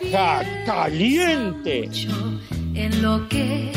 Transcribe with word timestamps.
¡Vieja 0.00 0.42
caliente! 0.64 1.90
En 2.74 3.02
lo 3.02 3.28
que 3.28 3.70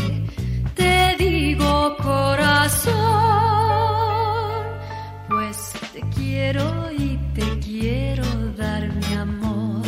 te 0.73 1.15
digo, 1.17 1.97
corazón. 1.97 2.93
Pues 5.27 5.73
te 5.93 6.01
quiero 6.15 6.89
y 6.97 7.19
te 7.33 7.59
quiero 7.59 8.23
dar 8.57 8.93
mi 8.93 9.13
amor. 9.15 9.85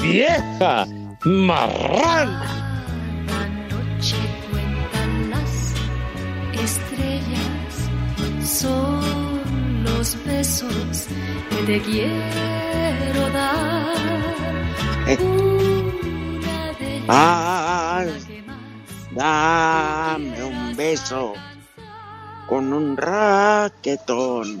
¡Vieja 0.00 0.86
marrana! 1.24 2.84
Cada 3.28 3.48
noche 3.70 4.16
cuentan 4.50 5.30
las 5.30 5.74
estrellas, 6.64 8.50
son 8.60 9.84
los 9.84 10.16
besos 10.24 11.06
que 11.50 11.56
te 11.66 11.80
quiero 11.82 13.30
dar. 13.30 14.45
Ay, 15.08 15.16
la 17.06 18.04
que 18.26 18.42
más 18.42 18.58
Dame 19.12 20.42
un 20.42 20.74
beso 20.76 21.34
con 22.48 22.72
un 22.72 22.96
raquetón. 22.96 24.60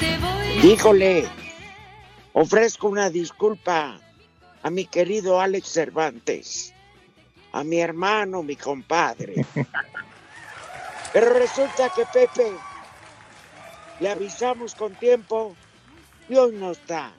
te 0.00 0.18
voy 0.18 0.58
a 0.58 0.64
Híjole, 0.64 1.28
ofrezco 2.32 2.88
una 2.88 3.10
disculpa 3.10 4.00
a 4.64 4.70
mi 4.70 4.86
querido 4.86 5.40
Alex 5.40 5.68
Cervantes, 5.68 6.74
a 7.52 7.62
mi 7.62 7.78
hermano, 7.78 8.42
mi 8.42 8.56
compadre. 8.56 9.46
Pero 11.12 11.32
resulta 11.34 11.90
que 11.90 12.04
Pepe 12.06 12.52
le 14.02 14.10
avisamos 14.10 14.74
con 14.74 14.92
tiempo 14.94 15.54
y 16.28 16.34
hoy 16.34 16.56
no 16.56 16.72
está. 16.72 17.12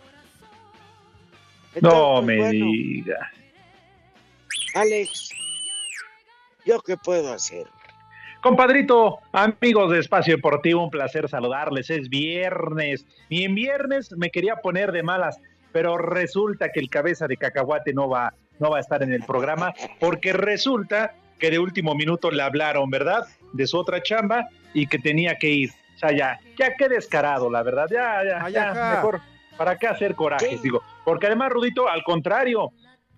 Entonces, 1.73 1.99
No 1.99 2.21
me 2.21 2.37
bueno, 2.37 2.65
digas. 2.65 3.29
Alex, 4.75 5.29
¿yo 6.65 6.81
qué 6.81 6.97
puedo 6.97 7.31
hacer? 7.31 7.65
Compadrito, 8.41 9.19
amigos 9.31 9.91
de 9.91 9.99
Espacio 9.99 10.35
Deportivo, 10.35 10.83
un 10.83 10.89
placer 10.89 11.29
saludarles. 11.29 11.89
Es 11.89 12.09
viernes 12.09 13.05
y 13.29 13.45
en 13.45 13.55
viernes 13.55 14.11
me 14.17 14.29
quería 14.29 14.57
poner 14.57 14.91
de 14.91 15.03
malas, 15.03 15.39
pero 15.71 15.97
resulta 15.97 16.69
que 16.69 16.81
el 16.81 16.89
cabeza 16.89 17.27
de 17.27 17.37
cacahuate 17.37 17.93
no 17.93 18.09
va, 18.09 18.33
no 18.59 18.71
va 18.71 18.77
a 18.77 18.81
estar 18.81 19.01
en 19.01 19.13
el 19.13 19.23
programa 19.23 19.73
porque 20.01 20.33
resulta 20.33 21.15
que 21.39 21.49
de 21.49 21.59
último 21.59 21.95
minuto 21.95 22.29
le 22.29 22.43
hablaron, 22.43 22.89
¿verdad? 22.89 23.25
De 23.53 23.65
su 23.67 23.77
otra 23.77 24.03
chamba 24.03 24.49
y 24.73 24.87
que 24.87 24.99
tenía 24.99 25.37
que 25.37 25.49
ir. 25.49 25.71
Sea, 26.03 26.17
ya, 26.17 26.39
ya 26.57 26.75
qué 26.75 26.89
descarado, 26.89 27.49
la 27.49 27.63
verdad. 27.63 27.87
Ya, 27.89 28.23
ya, 28.23 28.49
ya, 28.49 28.93
mejor. 28.95 29.21
¿Para 29.57 29.77
qué 29.77 29.87
hacer 29.87 30.15
corajes? 30.15 30.61
Digo, 30.61 30.81
porque 31.05 31.27
además, 31.27 31.51
Rudito, 31.51 31.87
al 31.87 32.03
contrario, 32.03 32.71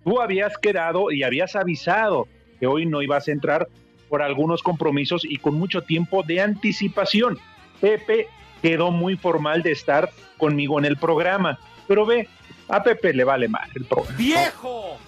tú 0.04 0.20
habías 0.20 0.56
quedado 0.58 1.10
y 1.10 1.22
habías 1.22 1.56
avisado 1.56 2.28
que 2.60 2.66
hoy 2.66 2.86
no 2.86 3.02
ibas 3.02 3.26
a 3.28 3.32
entrar 3.32 3.68
por 4.08 4.22
algunos 4.22 4.62
compromisos 4.62 5.24
y 5.24 5.38
con 5.38 5.54
mucho 5.54 5.82
tiempo 5.82 6.22
de 6.22 6.40
anticipación. 6.40 7.38
Pepe 7.80 8.28
quedó 8.62 8.90
muy 8.90 9.16
formal 9.16 9.62
de 9.62 9.72
estar 9.72 10.10
conmigo 10.38 10.78
en 10.78 10.84
el 10.84 10.96
programa, 10.96 11.58
pero 11.88 12.06
ve, 12.06 12.28
a 12.68 12.82
Pepe 12.82 13.12
le 13.12 13.24
vale 13.24 13.48
mal 13.48 13.68
el 13.74 13.84
programa. 13.84 14.16
¡Viejo! 14.16 14.98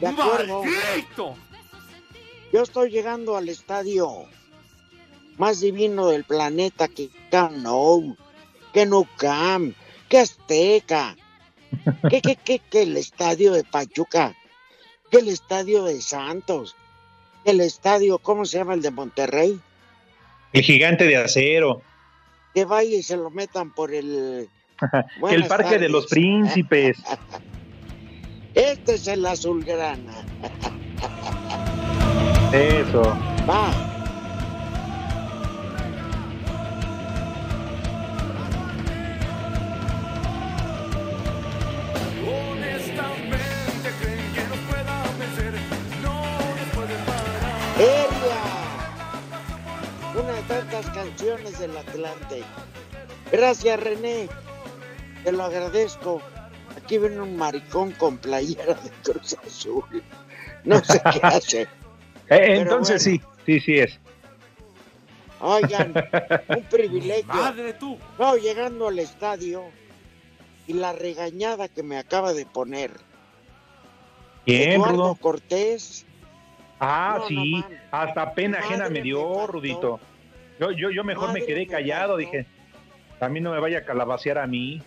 De 0.00 0.06
acuerdo. 0.06 0.62
¡Maldito! 0.64 1.34
Yo 2.52 2.62
estoy 2.62 2.90
llegando 2.90 3.36
al 3.36 3.48
estadio 3.48 4.24
más 5.38 5.60
divino 5.60 6.08
del 6.08 6.24
planeta 6.24 6.88
que 6.88 7.10
Camp 7.30 7.56
Nou, 7.56 8.16
que 8.72 8.86
Nou 8.86 9.06
Camp, 9.16 9.74
que 10.08 10.18
Azteca, 10.18 11.16
que, 12.10 12.20
que, 12.20 12.36
que, 12.36 12.58
que 12.58 12.82
el 12.82 12.96
estadio 12.96 13.52
de 13.52 13.64
Pachuca, 13.64 14.34
que 15.10 15.18
el 15.18 15.28
estadio 15.28 15.84
de 15.84 16.00
Santos, 16.00 16.76
que 17.44 17.50
el 17.50 17.60
estadio, 17.60 18.18
¿cómo 18.18 18.44
se 18.44 18.58
llama 18.58 18.74
el 18.74 18.82
de 18.82 18.90
Monterrey? 18.90 19.60
El 20.52 20.62
gigante 20.62 21.04
de 21.04 21.16
acero, 21.16 21.82
Que 22.54 22.64
vaya 22.64 22.96
y 22.96 23.02
se 23.02 23.16
lo 23.16 23.30
metan 23.30 23.74
por 23.74 23.92
el... 23.92 24.48
el 25.30 25.46
parque 25.46 25.78
de 25.78 25.88
los 25.88 26.06
príncipes. 26.06 26.98
Este 28.54 28.94
es 28.94 29.06
el 29.06 29.26
azulgrana. 29.26 30.14
Eso. 32.54 33.02
Va. 33.46 33.95
Tantas 50.76 50.94
canciones 50.94 51.58
del 51.58 51.74
Atlante. 51.74 52.42
Gracias, 53.32 53.80
René. 53.80 54.28
Te 55.24 55.32
lo 55.32 55.44
agradezco. 55.44 56.20
Aquí 56.76 56.98
viene 56.98 57.18
un 57.20 57.34
maricón 57.34 57.92
con 57.92 58.18
playera 58.18 58.74
de 58.74 58.90
Cruz 59.02 59.36
Azul. 59.46 59.84
No 60.64 60.84
sé 60.84 61.00
qué 61.12 61.20
hace. 61.22 61.62
Eh, 62.28 62.58
entonces 62.60 63.02
bueno. 63.06 63.22
sí, 63.46 63.58
sí, 63.58 63.60
sí 63.60 63.78
es. 63.78 63.98
Oigan, 65.40 65.94
un 66.48 66.62
privilegio. 66.70 67.32
¡Madre 67.32 67.72
tú! 67.72 67.96
No, 68.18 68.36
llegando 68.36 68.88
al 68.88 68.98
estadio 68.98 69.64
y 70.66 70.74
la 70.74 70.92
regañada 70.92 71.68
que 71.68 71.82
me 71.82 71.96
acaba 71.96 72.34
de 72.34 72.44
poner. 72.44 72.90
Bien, 74.44 74.72
Eduardo 74.72 74.92
Rudo. 74.92 75.14
Cortés. 75.14 76.04
Ah, 76.80 77.16
No, 77.20 77.28
sí, 77.28 77.64
hasta 77.90 78.34
pena 78.34 78.58
ajena 78.58 78.76
Madre 78.84 78.90
me 78.90 78.98
me 79.00 79.04
dio, 79.04 79.22
faltó. 79.22 79.46
Rudito. 79.46 80.00
Yo, 80.58 80.70
yo, 80.70 80.90
yo 80.90 81.04
mejor 81.04 81.32
me 81.32 81.44
quedé 81.44 81.66
callado, 81.66 82.16
dije, 82.16 82.46
a 83.20 83.28
mí 83.28 83.40
no 83.40 83.52
me 83.52 83.60
vaya 83.60 83.78
a 83.78 83.84
calabacear 83.84 84.38
a 84.38 84.46
mí. 84.46 84.82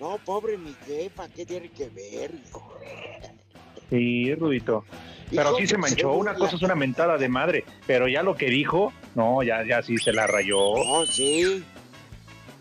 No, 0.00 0.18
pobre 0.24 0.56
mi 0.56 0.74
jefa, 0.86 1.28
¿qué 1.28 1.44
tiene 1.44 1.68
que 1.70 1.88
ver? 1.90 2.32
hijo? 2.34 2.78
Sí, 3.90 4.34
Rudito. 4.34 4.84
¿Y 5.30 5.36
Pero 5.36 5.56
sí 5.56 5.66
se 5.66 5.78
manchó, 5.78 6.12
una 6.12 6.34
cosa 6.34 6.56
es 6.56 6.62
una 6.62 6.74
mentada 6.74 7.16
de 7.18 7.28
madre, 7.28 7.64
pero 7.86 8.08
ya 8.08 8.22
lo 8.22 8.34
que 8.34 8.46
dijo, 8.46 8.92
no, 9.14 9.42
ya, 9.42 9.64
ya 9.64 9.82
sí 9.82 9.98
se 9.98 10.12
la 10.12 10.26
rayó. 10.26 10.76
No, 10.76 11.06
sí. 11.06 11.62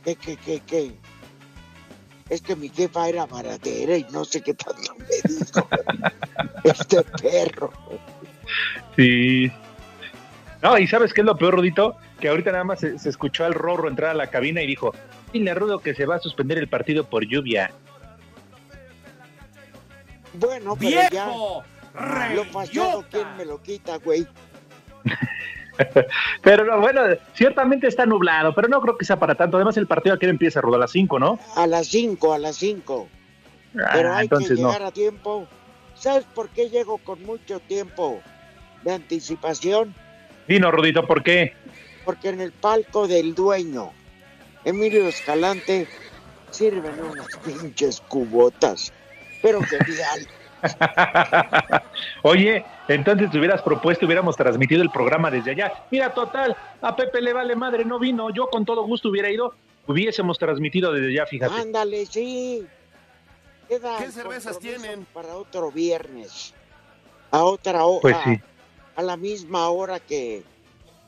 ¿Qué, 0.04 0.16
qué, 0.16 0.38
qué, 0.38 0.62
qué? 0.66 0.92
Es 2.30 2.42
que 2.42 2.56
mi 2.56 2.70
jefa 2.70 3.10
era 3.10 3.26
baratera 3.26 3.98
y 3.98 4.06
no 4.12 4.24
sé 4.24 4.42
qué 4.42 4.54
tanto 4.54 4.96
me 4.98 5.06
dijo. 5.34 5.68
este 6.64 7.04
perro. 7.22 7.72
Sí. 8.96 9.52
No, 10.62 10.78
y 10.78 10.88
¿sabes 10.88 11.14
qué 11.14 11.22
es 11.22 11.26
lo 11.26 11.38
peor, 11.38 11.56
Rudito? 11.56 11.96
Que 12.20 12.30
ahorita 12.30 12.52
nada 12.52 12.64
más 12.66 12.80
se, 12.82 13.00
se 13.00 13.10
escuchó 13.10 13.46
al 13.46 13.54
Rorro 13.54 13.88
entrar 13.88 14.12
a 14.12 14.14
la 14.14 14.28
cabina 14.28 14.62
y 14.62 14.68
dijo, 14.68 14.94
dile 15.32 15.52
a 15.52 15.56
Rudo 15.56 15.80
que 15.80 15.96
se 15.96 16.06
va 16.06 16.16
a 16.16 16.20
suspender 16.20 16.58
el 16.58 16.68
partido 16.68 17.06
por 17.06 17.26
lluvia. 17.26 17.72
Bueno, 20.34 20.76
pero 20.78 20.92
ya 20.92 21.10
¡Viejo! 21.10 21.64
lo 22.36 22.52
pasado. 22.52 23.06
¿quién 23.10 23.38
me 23.38 23.46
lo 23.46 23.62
quita, 23.62 23.98
güey? 23.98 24.28
pero 26.44 26.66
no, 26.66 26.80
bueno, 26.82 27.02
ciertamente 27.34 27.88
está 27.88 28.06
nublado, 28.06 28.54
pero 28.54 28.68
no 28.68 28.82
creo 28.82 28.98
que 28.98 29.06
sea 29.06 29.18
para 29.18 29.36
tanto. 29.36 29.58
Además, 29.58 29.78
el 29.78 29.88
partido 29.88 30.16
aquí 30.16 30.26
empieza 30.26 30.60
a 30.60 30.62
rodar 30.62 30.80
a 30.80 30.82
las 30.82 30.92
5, 30.92 31.20
¿no? 31.20 31.40
A 31.56 31.68
las 31.68 31.88
5, 31.88 32.34
a 32.34 32.40
las 32.40 32.58
5. 32.58 33.08
Ah, 33.76 33.90
Pero 33.94 34.14
hay 34.14 34.28
que 34.28 34.36
entonces 34.36 34.60
no. 34.60 34.68
llegar 34.68 34.84
a 34.84 34.92
tiempo. 34.92 35.48
¿Sabes 35.96 36.26
por 36.34 36.50
qué 36.50 36.70
llego 36.70 36.98
con 37.00 37.24
mucho 37.24 37.60
tiempo 37.60 38.22
de 38.84 38.94
anticipación? 38.94 39.94
Dino, 40.50 40.72
Rudito, 40.72 41.06
¿por 41.06 41.22
qué? 41.22 41.54
Porque 42.04 42.30
en 42.30 42.42
el 42.42 42.52
palco 42.52 43.08
del 43.08 43.36
dueño, 43.36 43.92
Emilio 44.66 45.08
Escalante, 45.08 45.88
sirven 46.50 47.00
unas 47.00 47.28
pinches 47.46 48.02
cubotas. 48.08 48.92
Pero 49.44 49.62
genial. 49.62 50.28
Oye, 52.24 52.66
entonces 52.88 53.30
te 53.30 53.38
hubieras 53.38 53.62
propuesto, 53.62 54.08
hubiéramos 54.08 54.36
transmitido 54.36 54.82
el 54.82 54.90
programa 54.90 55.30
desde 55.30 55.52
allá. 55.52 55.72
Mira, 55.92 56.16
total, 56.16 56.58
a 56.82 56.96
Pepe 56.96 57.22
le 57.22 57.32
vale 57.32 57.56
madre, 57.56 57.86
no 57.86 58.00
vino. 58.00 58.32
Yo 58.32 58.48
con 58.48 58.66
todo 58.66 58.84
gusto 58.88 59.10
hubiera 59.10 59.30
ido, 59.30 59.54
hubiésemos 59.86 60.40
transmitido 60.40 60.92
desde 60.92 61.10
allá, 61.10 61.28
fíjate. 61.28 61.62
Ándale, 61.62 62.08
sí. 62.08 62.66
¿Qué 63.68 64.12
cervezas 64.12 64.58
tienen? 64.58 65.06
Para 65.14 65.36
otro 65.36 65.72
viernes. 65.72 66.56
A 67.30 67.44
otra 67.44 67.86
hora. 67.86 68.02
Pues 68.02 68.18
sí. 68.24 68.42
A 69.00 69.02
la 69.02 69.16
misma 69.16 69.70
hora 69.70 70.02
que, 70.02 70.44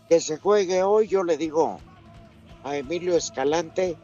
que 0.08 0.22
se 0.22 0.38
juegue 0.38 0.82
hoy, 0.82 1.10
yo 1.10 1.26
le 1.26 1.36
digo 1.36 1.82
a 2.64 2.78
Emilio 2.78 3.18
Escalante 3.18 3.98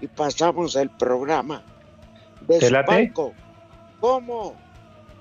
y 0.00 0.08
pasamos 0.08 0.74
el 0.74 0.90
programa 0.90 1.62
de 2.40 2.58
¿Te 2.58 2.66
su 2.66 2.72
late? 2.72 2.86
palco. 2.88 3.32
¿Cómo 4.00 4.56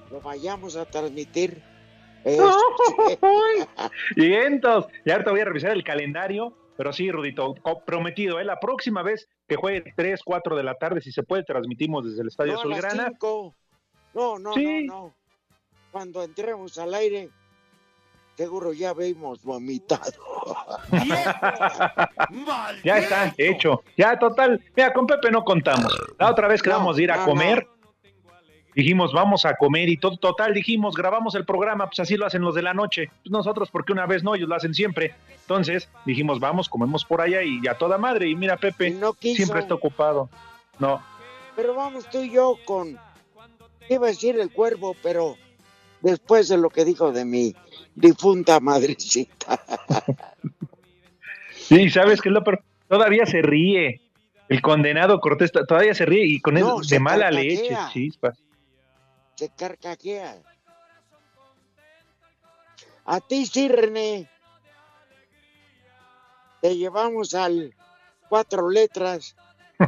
lo 0.09 0.21
vayamos 0.21 0.75
a 0.75 0.85
transmitir? 0.85 1.61
Este, 2.25 3.19
Y 4.15 4.33
entonces, 4.33 4.91
ya 5.05 5.13
ahorita 5.13 5.29
voy 5.31 5.41
a 5.41 5.45
revisar 5.45 5.71
el 5.71 5.83
calendario, 5.83 6.53
pero 6.77 6.91
sí, 6.91 7.11
Rudito, 7.11 7.53
prometido, 7.85 8.39
¿eh? 8.39 8.43
la 8.43 8.59
próxima 8.59 9.03
vez 9.03 9.29
que 9.47 9.55
juegue 9.55 9.93
3, 9.95 10.19
4 10.25 10.55
de 10.55 10.63
la 10.63 10.73
tarde, 10.73 10.99
si 10.99 11.11
se 11.11 11.21
puede, 11.21 11.43
transmitimos 11.43 12.05
desde 12.05 12.23
el 12.23 12.27
Estadio 12.29 12.53
no, 12.53 12.61
a 12.61 12.65
las 12.65 12.79
Solgrana. 12.81 13.09
cinco. 13.09 13.53
No, 14.15 14.39
no, 14.39 14.53
Sí. 14.55 14.85
no, 14.87 14.95
no. 14.95 15.13
Cuando 15.91 16.23
entremos 16.23 16.75
al 16.79 16.95
aire, 16.95 17.29
seguro 18.39 18.71
ya 18.71 18.93
vimos 18.93 19.43
vomitado. 19.43 20.13
Ya 22.83 22.97
está, 22.99 23.33
hecho. 23.37 23.83
Ya, 23.97 24.17
total. 24.17 24.61
Mira, 24.75 24.93
con 24.93 25.05
Pepe 25.07 25.29
no 25.29 25.43
contamos. 25.43 25.91
La 26.17 26.29
otra 26.29 26.47
vez 26.47 26.61
quedamos 26.61 26.91
No, 26.91 26.93
de 26.93 27.03
ir 27.03 27.11
a 27.11 27.17
no, 27.17 27.25
comer. 27.25 27.67
Dijimos, 28.75 29.11
vamos 29.11 29.45
a 29.45 29.55
comer 29.55 29.89
y 29.89 29.97
todo, 29.97 30.17
total, 30.17 30.53
dijimos, 30.53 30.95
grabamos 30.95 31.35
el 31.35 31.43
programa, 31.43 31.87
pues 31.87 31.99
así 31.99 32.15
lo 32.15 32.25
hacen 32.25 32.41
los 32.41 32.55
de 32.55 32.61
la 32.61 32.73
noche. 32.73 33.11
Pues 33.23 33.31
nosotros, 33.31 33.69
porque 33.71 33.91
una 33.91 34.05
vez 34.05 34.23
no, 34.23 34.35
ellos 34.35 34.47
lo 34.47 34.55
hacen 34.55 34.73
siempre. 34.73 35.15
Entonces, 35.41 35.89
dijimos, 36.05 36.39
vamos, 36.39 36.69
comemos 36.69 37.03
por 37.03 37.19
allá 37.19 37.41
y 37.43 37.67
a 37.67 37.77
toda 37.77 37.97
madre. 37.97 38.29
Y 38.29 38.35
mira, 38.35 38.55
Pepe, 38.55 38.95
Y 39.21 39.35
siempre 39.35 39.59
está 39.59 39.73
ocupado. 39.73 40.29
No, 40.77 41.03
Pero 41.57 41.75
vamos 41.75 42.09
tú 42.09 42.19
y 42.19 42.31
yo 42.31 42.57
con, 42.65 42.97
iba 43.89 44.07
a 44.07 44.09
decir 44.09 44.39
el 44.39 44.51
cuervo, 44.51 44.95
pero 45.03 45.35
después 46.01 46.47
de 46.47 46.57
lo 46.57 46.69
que 46.69 46.85
dijo 46.85 47.11
de 47.11 47.25
mi 47.25 47.55
difunta 47.99 48.59
madrecita. 48.59 49.59
Sí, 51.51 51.89
¿sabes 51.89 52.21
qué 52.21 52.29
es 52.29 52.33
lo 52.33 52.43
peor? 52.43 52.63
Todavía 52.87 53.25
se 53.25 53.41
ríe. 53.41 54.01
El 54.47 54.61
condenado 54.61 55.19
Cortés 55.19 55.51
to- 55.51 55.65
todavía 55.65 55.93
se 55.93 56.05
ríe 56.05 56.25
y 56.25 56.39
con 56.41 56.55
No, 56.55 56.59
eso 56.59 56.83
se 56.83 56.95
de 56.95 56.99
mala 56.99 57.25
carcajea. 57.25 57.43
leche, 57.61 57.77
chispas. 57.93 58.37
Se 59.35 59.49
carcajea. 59.49 60.37
A 63.05 63.19
ti 63.21 63.45
sí, 63.45 63.67
René. 63.67 64.27
Te 66.61 66.75
llevamos 66.75 67.33
al 67.35 67.73
cuatro 68.27 68.69
letras 68.69 69.35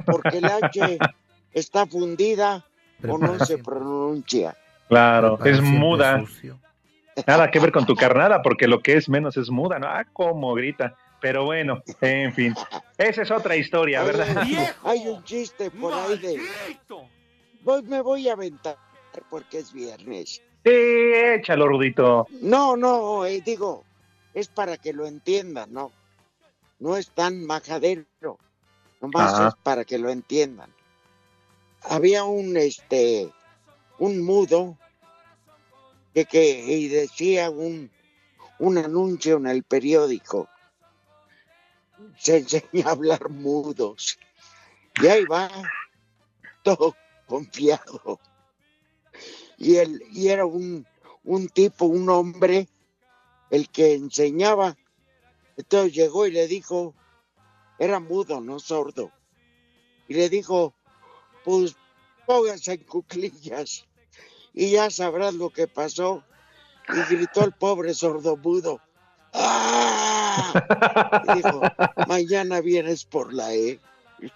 porque 0.06 0.38
el 0.38 0.46
H 0.46 0.98
está 1.54 1.86
fundida 1.88 2.66
o 3.08 3.18
no 3.18 3.44
se 3.44 3.58
pronuncia. 3.58 4.56
Claro, 4.88 5.44
es 5.44 5.62
muda. 5.62 6.24
Nada 7.28 7.52
que 7.52 7.60
ver 7.60 7.72
con 7.72 7.86
tu 7.86 7.96
carnada, 7.96 8.42
porque 8.42 8.68
lo 8.68 8.82
que 8.82 8.98
es 8.98 9.10
menos 9.10 9.38
es 9.38 9.50
muda, 9.50 9.80
¿no? 9.80 9.88
Ah, 9.88 10.06
cómo 10.14 10.54
grita. 10.54 10.96
Pero 11.20 11.46
bueno, 11.46 11.84
en 12.02 12.34
fin. 12.34 12.56
Esa 12.98 13.22
es 13.22 13.32
otra 13.32 13.56
historia, 13.56 14.04
¿verdad? 14.04 14.38
Hay, 14.38 14.58
hay 14.84 15.08
un 15.08 15.24
chiste 15.24 15.70
por 15.70 15.94
ahí 15.94 16.18
de... 16.18 16.42
Voy, 17.64 17.84
me 17.84 18.02
voy 18.02 18.28
a 18.28 18.34
aventar 18.34 18.76
porque 19.30 19.60
es 19.60 19.72
viernes. 19.74 20.42
Sí, 20.64 20.72
échalo, 20.72 21.68
Rudito. 21.68 22.28
No, 22.42 22.76
no, 22.76 23.26
eh, 23.26 23.42
digo, 23.42 23.84
es 24.34 24.48
para 24.48 24.78
que 24.78 24.94
lo 24.94 25.06
entiendan, 25.06 25.74
¿no? 25.74 25.92
No 26.80 26.98
es 26.98 27.10
tan 27.10 27.46
majadero, 27.46 28.06
nomás 29.02 29.34
Ajá. 29.34 29.48
es 29.50 29.56
para 29.64 29.86
que 29.86 29.98
lo 29.98 30.10
entiendan. 30.10 30.70
Había 31.84 32.24
un, 32.24 32.58
este, 32.58 33.30
un 34.00 34.24
mudo 34.24 34.78
que, 36.14 36.26
que 36.26 36.78
y 36.78 36.88
decía 36.88 37.50
un, 37.50 37.92
un 38.60 38.78
anuncio 38.78 39.38
en 39.38 39.48
el 39.48 39.64
periódico. 39.64 40.48
Se 42.18 42.38
enseña 42.38 42.88
a 42.88 42.92
hablar 42.92 43.30
mudos. 43.30 44.18
Y 45.02 45.08
ahí 45.08 45.26
va, 45.26 45.50
todo 46.64 46.96
confiado. 47.28 48.20
Y, 49.58 49.78
él, 49.78 50.04
y 50.12 50.28
era 50.28 50.46
un, 50.46 50.86
un 51.24 51.48
tipo, 51.50 51.86
un 51.86 52.10
hombre, 52.10 52.68
el 53.50 53.70
que 53.70 53.94
enseñaba. 53.94 54.76
Entonces 55.58 55.94
llegó 55.94 56.26
y 56.28 56.32
le 56.32 56.48
dijo, 56.48 56.96
era 57.80 58.00
mudo, 58.00 58.42
no 58.42 58.60
sordo. 58.60 59.12
Y 60.08 60.14
le 60.16 60.30
dijo, 60.30 60.74
pues 61.44 61.76
pónganse 62.26 62.74
en 62.74 62.84
cuclillas 62.84 63.88
y 64.54 64.72
ya 64.72 64.90
sabrás 64.90 65.34
lo 65.34 65.50
que 65.50 65.68
pasó. 65.68 66.24
Y 66.90 67.00
gritó 67.14 67.44
el 67.44 67.52
pobre 67.54 67.94
sordo 67.94 68.38
mudo. 68.38 68.80
¡Ah! 69.34 70.54
Y 71.28 71.34
dijo, 71.36 71.62
mañana 72.08 72.62
vienes 72.62 73.06
por 73.06 73.34
la 73.34 73.54
E. 73.54 73.80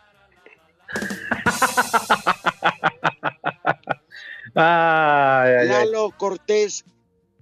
Ay, 4.57 5.51
ay, 5.51 5.67
ay. 5.69 5.77
Lalo 5.85 6.11
Cortés, 6.17 6.85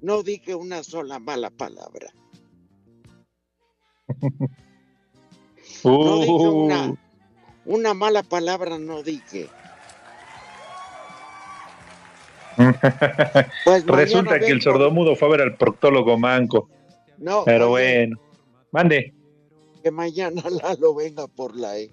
no 0.02 0.24
dije 0.24 0.56
una 0.56 0.84
sola 0.84 1.20
mala 1.20 1.50
palabra. 1.52 2.08
No 5.84 6.20
dije 6.20 6.32
Uh, 6.32 6.64
una, 6.66 6.96
una 7.66 7.94
mala 7.94 8.24
palabra, 8.24 8.80
no 8.80 9.04
dije. 9.04 9.50
Pues 13.66 13.86
Resulta 13.86 14.40
que 14.40 14.48
el 14.48 14.62
sordomudo 14.62 15.16
fue 15.16 15.28
a 15.28 15.32
ver 15.32 15.42
al 15.42 15.58
proctólogo 15.58 16.18
manco. 16.18 16.70
No, 17.18 17.44
Pero 17.46 17.70
bueno. 17.70 18.18
Mande. 18.72 19.14
Que 19.84 19.92
mañana 19.92 20.42
Lalo 20.64 20.96
venga 20.96 21.28
por 21.28 21.56
la 21.56 21.78
E. 21.78 21.92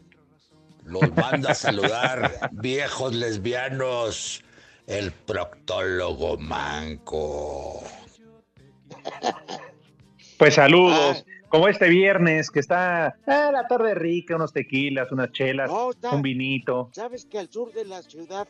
Los 0.84 1.14
manda 1.14 1.50
a 1.50 1.54
saludar, 1.54 2.48
viejos 2.52 3.14
lesbianos, 3.14 4.42
el 4.86 5.12
proctólogo 5.12 6.38
manco. 6.38 7.82
Pues 10.38 10.54
saludos. 10.54 11.24
Ah. 11.26 11.30
Como 11.48 11.66
este 11.66 11.88
viernes, 11.88 12.48
que 12.50 12.60
está 12.60 13.16
ah, 13.26 13.50
la 13.52 13.66
tarde 13.66 13.94
rica, 13.94 14.36
unos 14.36 14.52
tequilas, 14.52 15.10
unas 15.10 15.32
chelas, 15.32 15.68
No, 15.68 15.90
está- 15.90 16.12
un 16.12 16.22
vinito. 16.22 16.90
¿Sabes 16.92 17.24
que 17.26 17.40
al 17.40 17.50
sur 17.50 17.72
de 17.72 17.84
la 17.84 18.02
ciudad 18.02 18.46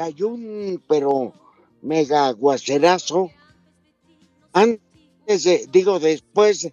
cayó 0.00 0.28
un, 0.28 0.82
pero 0.88 1.34
mega 1.82 2.28
aguacerazo? 2.28 3.30
Antes 4.54 5.44
de, 5.44 5.66
digo, 5.70 6.00
después 6.00 6.72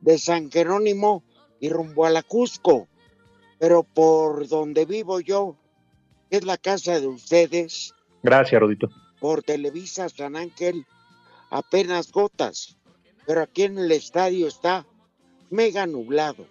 de 0.00 0.18
San 0.18 0.48
Jerónimo 0.48 1.24
y 1.58 1.70
rumbo 1.70 2.06
a 2.06 2.10
la 2.10 2.22
Cusco. 2.22 2.86
Pero 3.58 3.82
por 3.82 4.46
donde 4.46 4.84
vivo 4.84 5.18
yo, 5.18 5.56
que 6.30 6.36
es 6.36 6.44
la 6.44 6.56
casa 6.56 7.00
de 7.00 7.08
ustedes, 7.08 7.94
Gracias, 8.22 8.60
Rodito. 8.60 8.88
por 9.18 9.42
Televisa 9.42 10.08
San 10.08 10.36
Ángel, 10.36 10.86
apenas 11.50 12.12
gotas. 12.12 12.76
Pero 13.26 13.42
aquí 13.42 13.64
en 13.64 13.76
el 13.78 13.90
estadio 13.90 14.46
está 14.46 14.86
mega 15.50 15.84
nublado. 15.88 16.46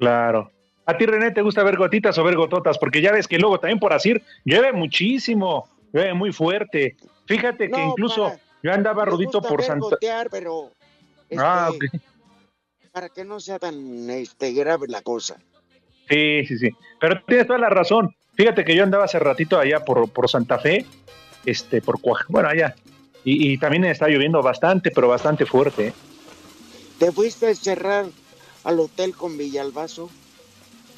Claro. 0.00 0.50
¿A 0.90 0.98
ti, 0.98 1.06
René, 1.06 1.30
te 1.30 1.40
gusta 1.42 1.62
ver 1.62 1.76
gotitas 1.76 2.18
o 2.18 2.24
ver 2.24 2.34
gototas? 2.34 2.76
Porque 2.78 3.00
ya 3.00 3.12
ves 3.12 3.28
que 3.28 3.38
luego 3.38 3.60
también 3.60 3.78
por 3.78 3.92
así 3.92 4.12
llueve 4.44 4.72
muchísimo, 4.72 5.68
llueve 5.92 6.14
muy 6.14 6.32
fuerte. 6.32 6.96
Fíjate 7.26 7.70
que 7.70 7.80
incluso 7.80 8.24
para- 8.24 8.40
yo 8.60 8.72
andaba, 8.72 9.04
gusta 9.06 9.40
por 9.40 9.62
Santa... 9.62 9.78
gotear, 9.78 10.28
pero 10.30 10.72
Ah, 11.36 11.70
este, 11.70 11.96
ok. 11.96 12.02
para 12.90 13.08
que 13.08 13.24
no 13.24 13.38
sea 13.38 13.60
tan 13.60 14.10
este, 14.10 14.52
grave 14.52 14.88
la 14.88 15.00
cosa. 15.00 15.36
Sí, 16.08 16.44
sí, 16.46 16.58
sí. 16.58 16.70
Pero 17.00 17.22
tienes 17.24 17.46
toda 17.46 17.60
la 17.60 17.70
razón. 17.70 18.12
Fíjate 18.34 18.64
que 18.64 18.74
yo 18.74 18.82
andaba 18.82 19.04
hace 19.04 19.20
ratito 19.20 19.60
allá 19.60 19.84
por, 19.84 20.10
por 20.10 20.28
Santa 20.28 20.58
Fe, 20.58 20.84
este, 21.46 21.80
por 21.80 22.00
Cuaj, 22.00 22.22
bueno, 22.28 22.48
allá. 22.48 22.74
Y, 23.22 23.52
y 23.52 23.58
también 23.58 23.84
está 23.84 24.08
lloviendo 24.08 24.42
bastante, 24.42 24.90
pero 24.90 25.06
bastante 25.06 25.46
fuerte. 25.46 25.88
¿eh? 25.88 25.92
¿Te 26.98 27.12
fuiste 27.12 27.46
a 27.46 27.54
cerrar 27.54 28.06
al 28.64 28.80
hotel 28.80 29.14
con 29.14 29.38
Villalbazo? 29.38 30.10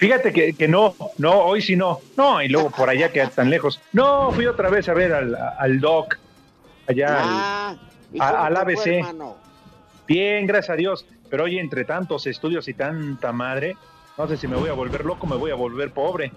Fíjate 0.02 0.32
que, 0.32 0.52
que 0.54 0.66
no, 0.66 0.96
no, 1.18 1.30
hoy 1.44 1.62
sí 1.62 1.76
no. 1.76 2.00
No, 2.16 2.42
y 2.42 2.48
luego 2.48 2.70
por 2.70 2.90
allá 2.90 3.12
queda 3.12 3.28
tan 3.30 3.50
lejos. 3.50 3.80
No, 3.92 4.32
fui 4.32 4.46
otra 4.46 4.68
vez 4.68 4.88
a 4.88 4.94
ver 4.94 5.12
al, 5.12 5.36
al 5.36 5.78
Doc, 5.80 6.18
allá 6.88 7.06
al- 7.22 7.28
Ah, 7.30 7.76
¿y 8.12 8.20
a- 8.20 8.26
cómo 8.28 8.42
al 8.42 8.54
te 8.54 8.60
fue, 8.60 8.72
ABC. 8.74 8.86
hermano? 8.98 9.36
Bien, 10.08 10.44
gracias 10.44 10.70
a 10.70 10.74
Dios. 10.76 11.06
Pero 11.30 11.44
oye, 11.44 11.60
entre 11.60 11.84
tantos 11.84 12.26
estudios 12.26 12.66
y 12.66 12.74
tanta 12.74 13.30
madre, 13.32 13.76
no 14.18 14.26
sé 14.26 14.36
si 14.36 14.48
me 14.48 14.56
voy 14.56 14.70
a 14.70 14.72
volver 14.72 15.04
loco, 15.04 15.24
me 15.28 15.36
voy 15.36 15.52
a 15.52 15.54
volver 15.54 15.92
pobre. 15.92 16.32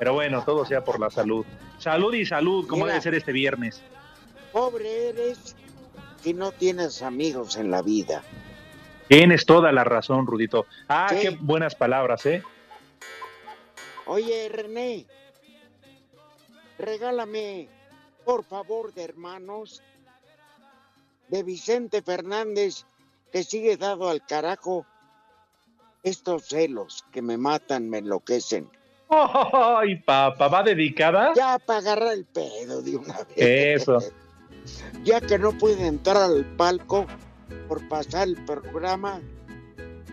Pero 0.00 0.14
bueno, 0.14 0.42
todo 0.42 0.64
sea 0.64 0.82
por 0.84 0.98
la 0.98 1.08
salud. 1.08 1.46
Salud 1.78 2.12
y 2.14 2.26
salud, 2.26 2.66
como 2.66 2.84
debe 2.84 3.00
ser 3.00 3.14
este 3.14 3.30
viernes. 3.30 3.80
Pobre 4.50 5.10
eres 5.10 5.54
si 6.20 6.34
no 6.34 6.50
tienes 6.50 7.02
amigos 7.02 7.56
en 7.58 7.70
la 7.70 7.80
vida. 7.80 8.22
Tienes 9.06 9.46
toda 9.46 9.70
la 9.70 9.84
razón, 9.84 10.26
Rudito. 10.26 10.66
Ah, 10.88 11.06
Sí. 11.10 11.18
qué 11.22 11.30
buenas 11.40 11.76
palabras, 11.76 12.26
¿eh? 12.26 12.42
Oye, 14.08 14.48
René, 14.48 15.06
regálame, 16.78 17.68
por 18.24 18.42
favor, 18.42 18.94
de 18.94 19.04
hermanos, 19.04 19.82
de 21.28 21.42
Vicente 21.42 22.00
Fernández, 22.00 22.86
que 23.30 23.44
sigue 23.44 23.76
dado 23.76 24.08
al 24.08 24.24
carajo. 24.24 24.86
Estos 26.02 26.46
celos 26.46 27.04
que 27.12 27.20
me 27.20 27.36
matan, 27.36 27.90
me 27.90 27.98
enloquecen. 27.98 28.70
Ay, 29.10 29.96
papá, 29.96 30.48
¿va 30.48 30.62
dedicada? 30.62 31.34
Ya 31.36 31.58
para 31.58 31.80
agarrar 31.80 32.14
el 32.14 32.24
pedo 32.24 32.80
de 32.80 32.96
una 32.96 33.18
vez. 33.24 33.82
Eso. 33.82 33.98
Ya 35.04 35.20
que 35.20 35.38
no 35.38 35.52
pude 35.52 35.86
entrar 35.86 36.16
al 36.16 36.46
palco 36.56 37.06
por 37.68 37.86
pasar 37.88 38.28
el 38.28 38.42
programa, 38.46 39.20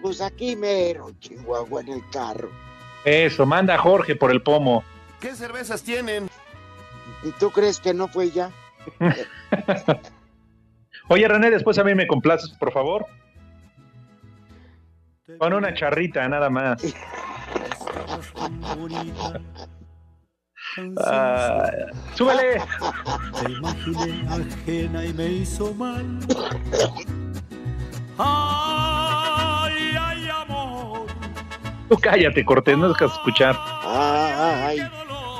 pues 0.01 0.19
aquí 0.19 0.57
mero, 0.57 1.11
Chihuahua, 1.19 1.79
en 1.79 1.89
el 1.89 2.09
carro. 2.09 2.64
Eso, 3.05 3.45
manda 3.45 3.75
a 3.75 3.77
Jorge 3.77 4.15
por 4.15 4.31
el 4.31 4.41
pomo. 4.41 4.83
¿Qué 5.21 5.35
cervezas 5.35 5.83
tienen? 5.83 6.27
¿Y 7.23 7.31
tú 7.31 7.51
crees 7.51 7.79
que 7.79 7.93
no 7.93 8.07
fue 8.07 8.31
ya? 8.31 8.51
Oye, 11.07 11.27
René, 11.27 11.51
después 11.51 11.77
a 11.77 11.83
mí 11.83 11.93
me 11.93 12.07
complaces, 12.07 12.49
por 12.57 12.71
favor. 12.71 13.05
Con 15.37 15.53
una 15.53 15.73
charrita, 15.73 16.27
nada 16.27 16.49
más. 16.49 16.81
Ah, 21.03 21.71
súbele. 22.15 22.61
Te 23.41 23.51
imaginé 23.51 24.27
ajena 24.29 25.05
y 25.05 25.13
me 25.13 25.27
hizo 25.27 25.73
mal. 25.73 26.19
Ay, 28.17 28.91
Tú 31.95 32.01
cállate, 32.01 32.43
Cortés, 32.43 32.77
no 32.77 32.89
dejas 32.89 33.13
escuchar. 33.13 33.55
Ay, 33.83 34.79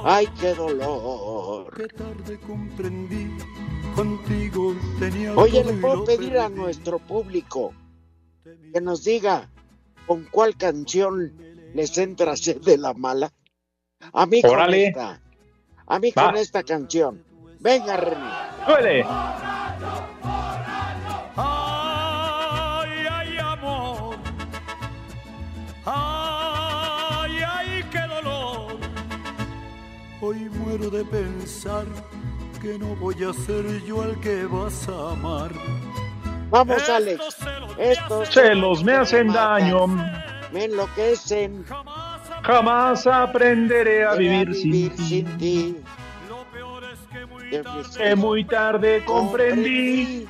ay, 0.04 0.28
qué 0.40 0.54
dolor. 0.54 1.74
Qué 1.76 1.88
tarde 1.88 2.40
comprendí. 2.40 3.38
Contigo 3.96 4.76
tenía 5.00 5.34
Oye, 5.34 5.64
le 5.64 5.74
puedo 5.74 6.04
pedir 6.06 6.38
a 6.38 6.50
nuestro 6.50 7.00
público 7.00 7.74
que 8.74 8.82
nos 8.82 9.04
diga 9.04 9.50
con 10.06 10.26
cuál 10.26 10.58
canción 10.58 11.34
les 11.74 11.98
entra 11.98 12.36
sed 12.36 12.62
de 12.62 12.78
la 12.78 12.94
mala. 12.94 13.32
A 14.14 14.26
mí 14.26 14.42
con 14.42 14.74
esta. 14.74 15.22
A 15.88 16.00
mí 16.00 16.12
Va. 16.18 16.26
con 16.26 16.38
esta 16.38 16.64
canción. 16.64 17.24
Venga, 17.60 17.98
René. 17.98 19.06
Muero 30.78 30.92
de 30.92 31.06
pensar 31.06 31.86
que 32.62 32.78
no 32.78 32.98
voy 32.98 33.16
a 33.24 33.32
ser 33.32 33.66
yo 33.86 34.04
el 34.04 34.20
que 34.20 34.44
vas 34.44 34.90
a 34.90 35.12
amar. 35.12 35.50
Vamos, 36.50 36.90
Alex. 36.90 37.24
Estos 37.78 38.28
Celos 38.30 38.84
me 38.84 38.92
hacen 38.92 39.32
daño. 39.32 39.88
me 40.52 40.66
enloquecen. 40.66 41.64
Jamás 42.44 43.08
aprenderé 43.08 44.04
a 44.04 44.16
Voy 44.16 44.28
vivir 44.28 44.54
sin 44.54 44.90
ti. 44.90 45.04
sin 45.04 45.38
ti. 45.38 45.76
Que 47.98 48.16
muy 48.18 48.44
tarde 48.44 49.02
comprendí. 49.06 50.28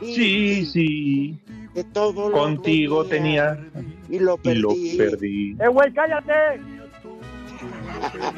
Sí, 0.00 0.64
sí. 0.64 1.40
Que 1.74 1.82
todo 1.82 2.28
lo 2.28 2.38
Contigo 2.38 3.04
tenía 3.04 3.58
y 4.08 4.20
lo 4.20 4.34
y 4.34 4.38
perdí. 4.38 4.60
lo 4.60 4.68
perdí. 4.96 5.56
¡Eh, 5.58 5.66
güey, 5.68 5.92
cállate! 5.92 6.77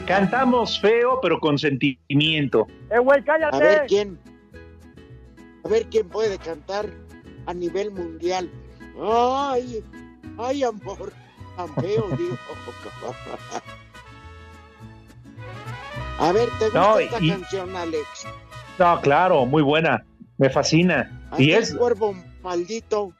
Cantamos 0.06 0.80
feo, 0.80 1.18
pero 1.20 1.38
con 1.40 1.58
sentimiento. 1.58 2.66
¡Eh, 2.90 2.98
güey, 2.98 3.18
A 3.20 3.22
ver 3.22 3.24
cállate! 3.24 3.86
quién. 3.86 4.18
A 5.64 5.68
ver 5.68 5.86
quién 5.86 6.08
puede 6.08 6.38
cantar 6.38 6.86
a 7.46 7.54
nivel 7.54 7.90
mundial. 7.92 8.50
Ay, 9.00 9.84
ay, 10.38 10.62
amor. 10.64 11.12
Tan 11.56 11.74
feo, 11.76 12.08
digo. 12.18 12.36
A 16.18 16.32
ver, 16.32 16.48
¿te 16.58 16.64
gusta 16.66 16.80
No, 16.80 16.98
esta 16.98 17.18
y- 17.20 17.30
canción, 17.30 17.76
Alex? 17.76 18.26
No, 18.78 19.00
claro, 19.00 19.46
muy 19.46 19.62
buena. 19.62 20.04
Me 20.38 20.48
fascina. 20.50 21.28
Y 21.38 21.52
es, 21.52 21.74
cuervo 21.74 22.14
maldito. 22.42 23.12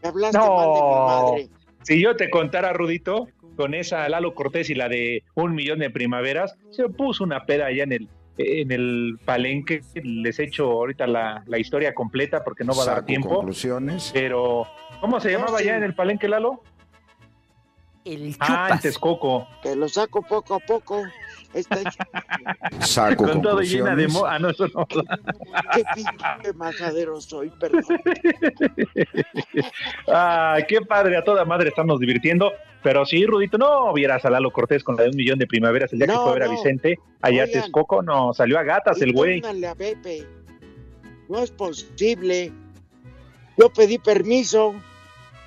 Que 0.00 0.08
hablaste 0.08 0.38
No. 0.38 0.56
mal 0.56 0.66
de 0.74 0.82
mi 0.82 1.46
madre. 1.46 1.48
si 1.82 2.00
yo 2.02 2.16
te 2.16 2.30
contara, 2.30 2.72
Rudito, 2.72 3.28
con 3.56 3.74
esa 3.74 4.08
Lalo 4.08 4.34
Cortés 4.34 4.70
y 4.70 4.74
la 4.74 4.88
de 4.88 5.24
un 5.34 5.54
millón 5.54 5.78
de 5.80 5.90
primaveras, 5.90 6.54
se 6.70 6.88
puso 6.88 7.24
una 7.24 7.44
peda 7.44 7.66
allá 7.66 7.84
en 7.84 7.92
el 7.92 8.08
en 8.38 8.72
el 8.72 9.18
palenque. 9.24 9.82
Les 10.02 10.38
echo 10.38 10.70
ahorita 10.70 11.06
la, 11.06 11.42
la 11.46 11.58
historia 11.58 11.94
completa 11.94 12.42
porque 12.42 12.64
no 12.64 12.74
va 12.74 12.82
a 12.82 12.86
dar 12.86 12.94
Saco 12.96 13.06
tiempo. 13.06 13.28
conclusiones. 13.28 14.10
Pero, 14.14 14.66
¿cómo 15.00 15.20
se 15.20 15.30
llamaba 15.32 15.58
sí. 15.58 15.64
allá 15.64 15.76
en 15.76 15.82
el 15.84 15.94
palenque, 15.94 16.28
Lalo? 16.28 16.62
El 18.04 18.34
Ah, 18.40 18.46
en 18.46 18.62
chupas. 18.64 18.80
Texcoco. 18.82 19.46
Te 19.62 19.76
lo 19.76 19.86
saco 19.88 20.22
poco 20.22 20.54
a 20.54 20.60
poco. 20.60 21.02
Esta 21.54 21.76
Saco 22.80 23.24
Con 23.24 23.42
todo 23.42 23.60
llena 23.60 23.94
de 23.94 24.08
mo- 24.08 24.24
Ah, 24.24 24.38
no, 24.38 24.50
eso 24.50 24.66
no. 24.68 24.86
qué 24.86 25.84
pinche 25.94 26.52
majadero 26.54 27.20
soy, 27.20 27.50
perdón. 27.50 27.84
Ay, 30.06 30.64
qué 30.68 30.80
padre, 30.80 31.16
a 31.16 31.24
toda 31.24 31.44
madre 31.44 31.68
estamos 31.68 32.00
divirtiendo. 32.00 32.52
Pero 32.82 33.04
sí, 33.04 33.24
Rudito, 33.26 33.58
no 33.58 33.92
vieras 33.92 34.24
a 34.24 34.30
Lalo 34.30 34.50
Cortés 34.50 34.82
con 34.82 34.96
la 34.96 35.04
de 35.04 35.10
un 35.10 35.16
millón 35.16 35.38
de 35.38 35.46
primaveras 35.46 35.92
el 35.92 35.98
día 36.00 36.08
que 36.08 36.14
fue 36.14 36.30
a 36.30 36.34
ver 36.34 36.42
a. 36.44 36.48
Vicente 36.48 36.98
allá 37.20 37.44
Oigan. 37.44 37.62
Texcoco. 37.62 38.02
No, 38.02 38.32
salió 38.34 38.58
a 38.58 38.62
gatas 38.64 39.00
el 39.02 39.12
güey. 39.12 39.40
Pónganle 39.40 39.68
a 39.68 39.74
Pepe. 39.74 40.26
No 41.28 41.38
es 41.38 41.50
posible. 41.50 42.52
Yo 43.56 43.70
pedí 43.70 43.98
permiso 43.98 44.74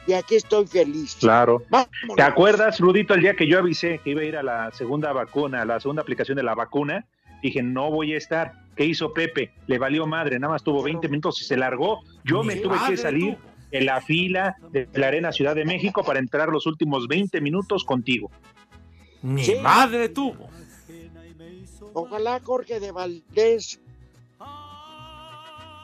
y 0.07 0.13
aquí 0.13 0.35
estoy 0.35 0.67
feliz. 0.67 1.15
Claro. 1.19 1.63
Vámonos. 1.69 2.15
¿Te 2.15 2.21
acuerdas, 2.23 2.79
Rudito, 2.79 3.13
el 3.13 3.21
día 3.21 3.35
que 3.35 3.47
yo 3.47 3.59
avisé 3.59 3.99
que 4.03 4.11
iba 4.11 4.21
a 4.21 4.25
ir 4.25 4.37
a 4.37 4.43
la 4.43 4.71
segunda 4.71 5.11
vacuna, 5.13 5.61
a 5.61 5.65
la 5.65 5.79
segunda 5.79 6.01
aplicación 6.01 6.35
de 6.37 6.43
la 6.43 6.55
vacuna? 6.55 7.05
Dije, 7.41 7.61
no 7.63 7.91
voy 7.91 8.13
a 8.13 8.17
estar. 8.17 8.53
¿Qué 8.75 8.85
hizo 8.85 9.13
Pepe? 9.13 9.51
Le 9.67 9.77
valió 9.79 10.05
madre, 10.05 10.37
nada 10.39 10.53
más 10.53 10.63
tuvo 10.63 10.83
20 10.83 11.07
minutos 11.07 11.41
y 11.41 11.45
se 11.45 11.55
largó. 11.57 12.01
Yo 12.23 12.43
me 12.43 12.57
tuve 12.57 12.77
que 12.87 12.97
salir 12.97 13.37
en 13.71 13.85
la 13.85 14.01
fila 14.01 14.55
de 14.71 14.87
la 14.93 15.07
Arena 15.07 15.31
Ciudad 15.31 15.55
de 15.55 15.65
México 15.65 16.03
para 16.03 16.19
entrar 16.19 16.49
los 16.49 16.65
últimos 16.65 17.07
20 17.07 17.39
minutos 17.41 17.83
contigo. 17.83 18.29
Ni 19.21 19.43
Sí. 19.43 19.55
madre 19.61 20.09
tuvo. 20.09 20.49
Ojalá 21.93 22.41
Jorge 22.43 22.79
de 22.79 22.91
Valdés 22.91 23.79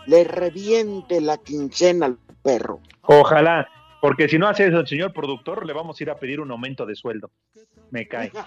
le 0.07 0.23
reviente 0.23 1.21
la 1.21 1.37
quincena 1.37 2.07
al 2.07 2.17
perro. 2.43 2.79
Ojalá, 3.03 3.67
porque 4.01 4.27
si 4.27 4.37
no 4.37 4.47
hace 4.47 4.67
eso 4.67 4.79
el 4.79 4.87
señor 4.87 5.13
productor, 5.13 5.65
le 5.65 5.73
vamos 5.73 5.99
a 5.99 6.03
ir 6.03 6.09
a 6.09 6.17
pedir 6.17 6.41
un 6.41 6.51
aumento 6.51 6.85
de 6.85 6.95
sueldo. 6.95 7.31
Me 7.91 8.07
cae. 8.07 8.31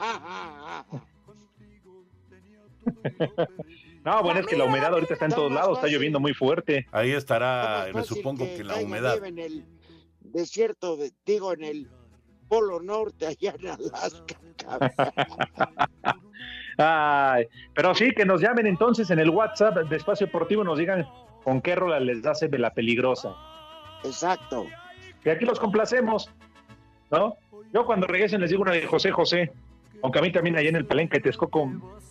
No, 4.04 4.22
bueno, 4.22 4.40
es 4.40 4.46
que 4.46 4.56
la 4.56 4.64
humedad 4.64 4.92
ahorita 4.92 5.14
está 5.14 5.24
en 5.24 5.32
todos 5.32 5.50
lados, 5.50 5.78
está 5.78 5.88
lloviendo 5.88 6.20
muy 6.20 6.34
fuerte. 6.34 6.86
Ahí 6.92 7.12
estará, 7.12 7.86
me 7.94 8.02
supongo 8.02 8.44
que 8.44 8.62
la 8.62 8.76
humedad. 8.76 9.24
En 9.24 9.38
el 9.38 9.64
desierto, 10.20 10.98
de, 10.98 11.12
digo, 11.24 11.54
en 11.54 11.64
el 11.64 11.88
Polo 12.46 12.80
Norte, 12.80 13.26
allá 13.26 13.54
en 13.58 13.68
Alaska. 13.68 14.36
Ay, 16.76 17.46
pero 17.74 17.94
sí, 17.94 18.10
que 18.10 18.26
nos 18.26 18.42
llamen 18.42 18.66
entonces 18.66 19.08
en 19.10 19.20
el 19.20 19.30
WhatsApp 19.30 19.88
de 19.88 19.96
Espacio 19.96 20.26
Deportivo, 20.26 20.64
nos 20.64 20.78
digan 20.78 21.08
con 21.42 21.62
qué 21.62 21.74
rola 21.74 21.98
les 21.98 22.20
sed 22.38 22.50
de 22.50 22.58
la 22.58 22.74
peligrosa. 22.74 23.34
Exacto. 24.04 24.66
Que 25.24 25.30
aquí 25.30 25.44
los 25.44 25.58
complacemos, 25.58 26.30
¿no? 27.10 27.34
Yo 27.72 27.84
cuando 27.84 28.06
regresen 28.06 28.40
les 28.40 28.50
digo 28.50 28.62
una 28.62 28.72
de 28.72 28.86
José 28.86 29.10
José. 29.10 29.50
Aunque 30.02 30.18
a 30.18 30.22
mí 30.22 30.30
también 30.30 30.56
allá 30.56 30.68
en 30.68 30.76
el 30.76 30.84
Palenque 30.84 31.18
Texcoco, 31.18 31.66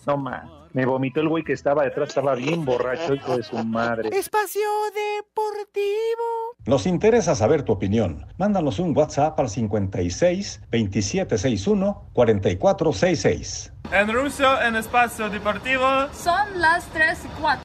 no 0.06 0.16
más, 0.16 0.50
me 0.72 0.84
vomitó 0.84 1.20
el 1.20 1.28
güey 1.28 1.44
que 1.44 1.52
estaba 1.52 1.84
detrás, 1.84 2.08
estaba 2.08 2.34
bien 2.34 2.64
borracho, 2.64 3.14
hijo 3.14 3.36
de 3.36 3.44
su 3.44 3.56
madre. 3.64 4.08
Espacio 4.08 4.68
Deportivo. 4.92 6.56
Nos 6.66 6.86
interesa 6.86 7.36
saber 7.36 7.62
tu 7.62 7.72
opinión. 7.72 8.26
Mándanos 8.36 8.80
un 8.80 8.96
WhatsApp 8.96 9.38
al 9.38 9.48
56 9.48 10.62
2761 10.72 12.10
4466. 12.12 13.72
En 13.92 14.12
ruso, 14.12 14.60
en 14.60 14.74
espacio 14.74 15.30
deportivo. 15.30 15.86
Son 16.12 16.60
las 16.60 16.86
3 16.88 17.26
y 17.26 17.40
4. 17.40 17.62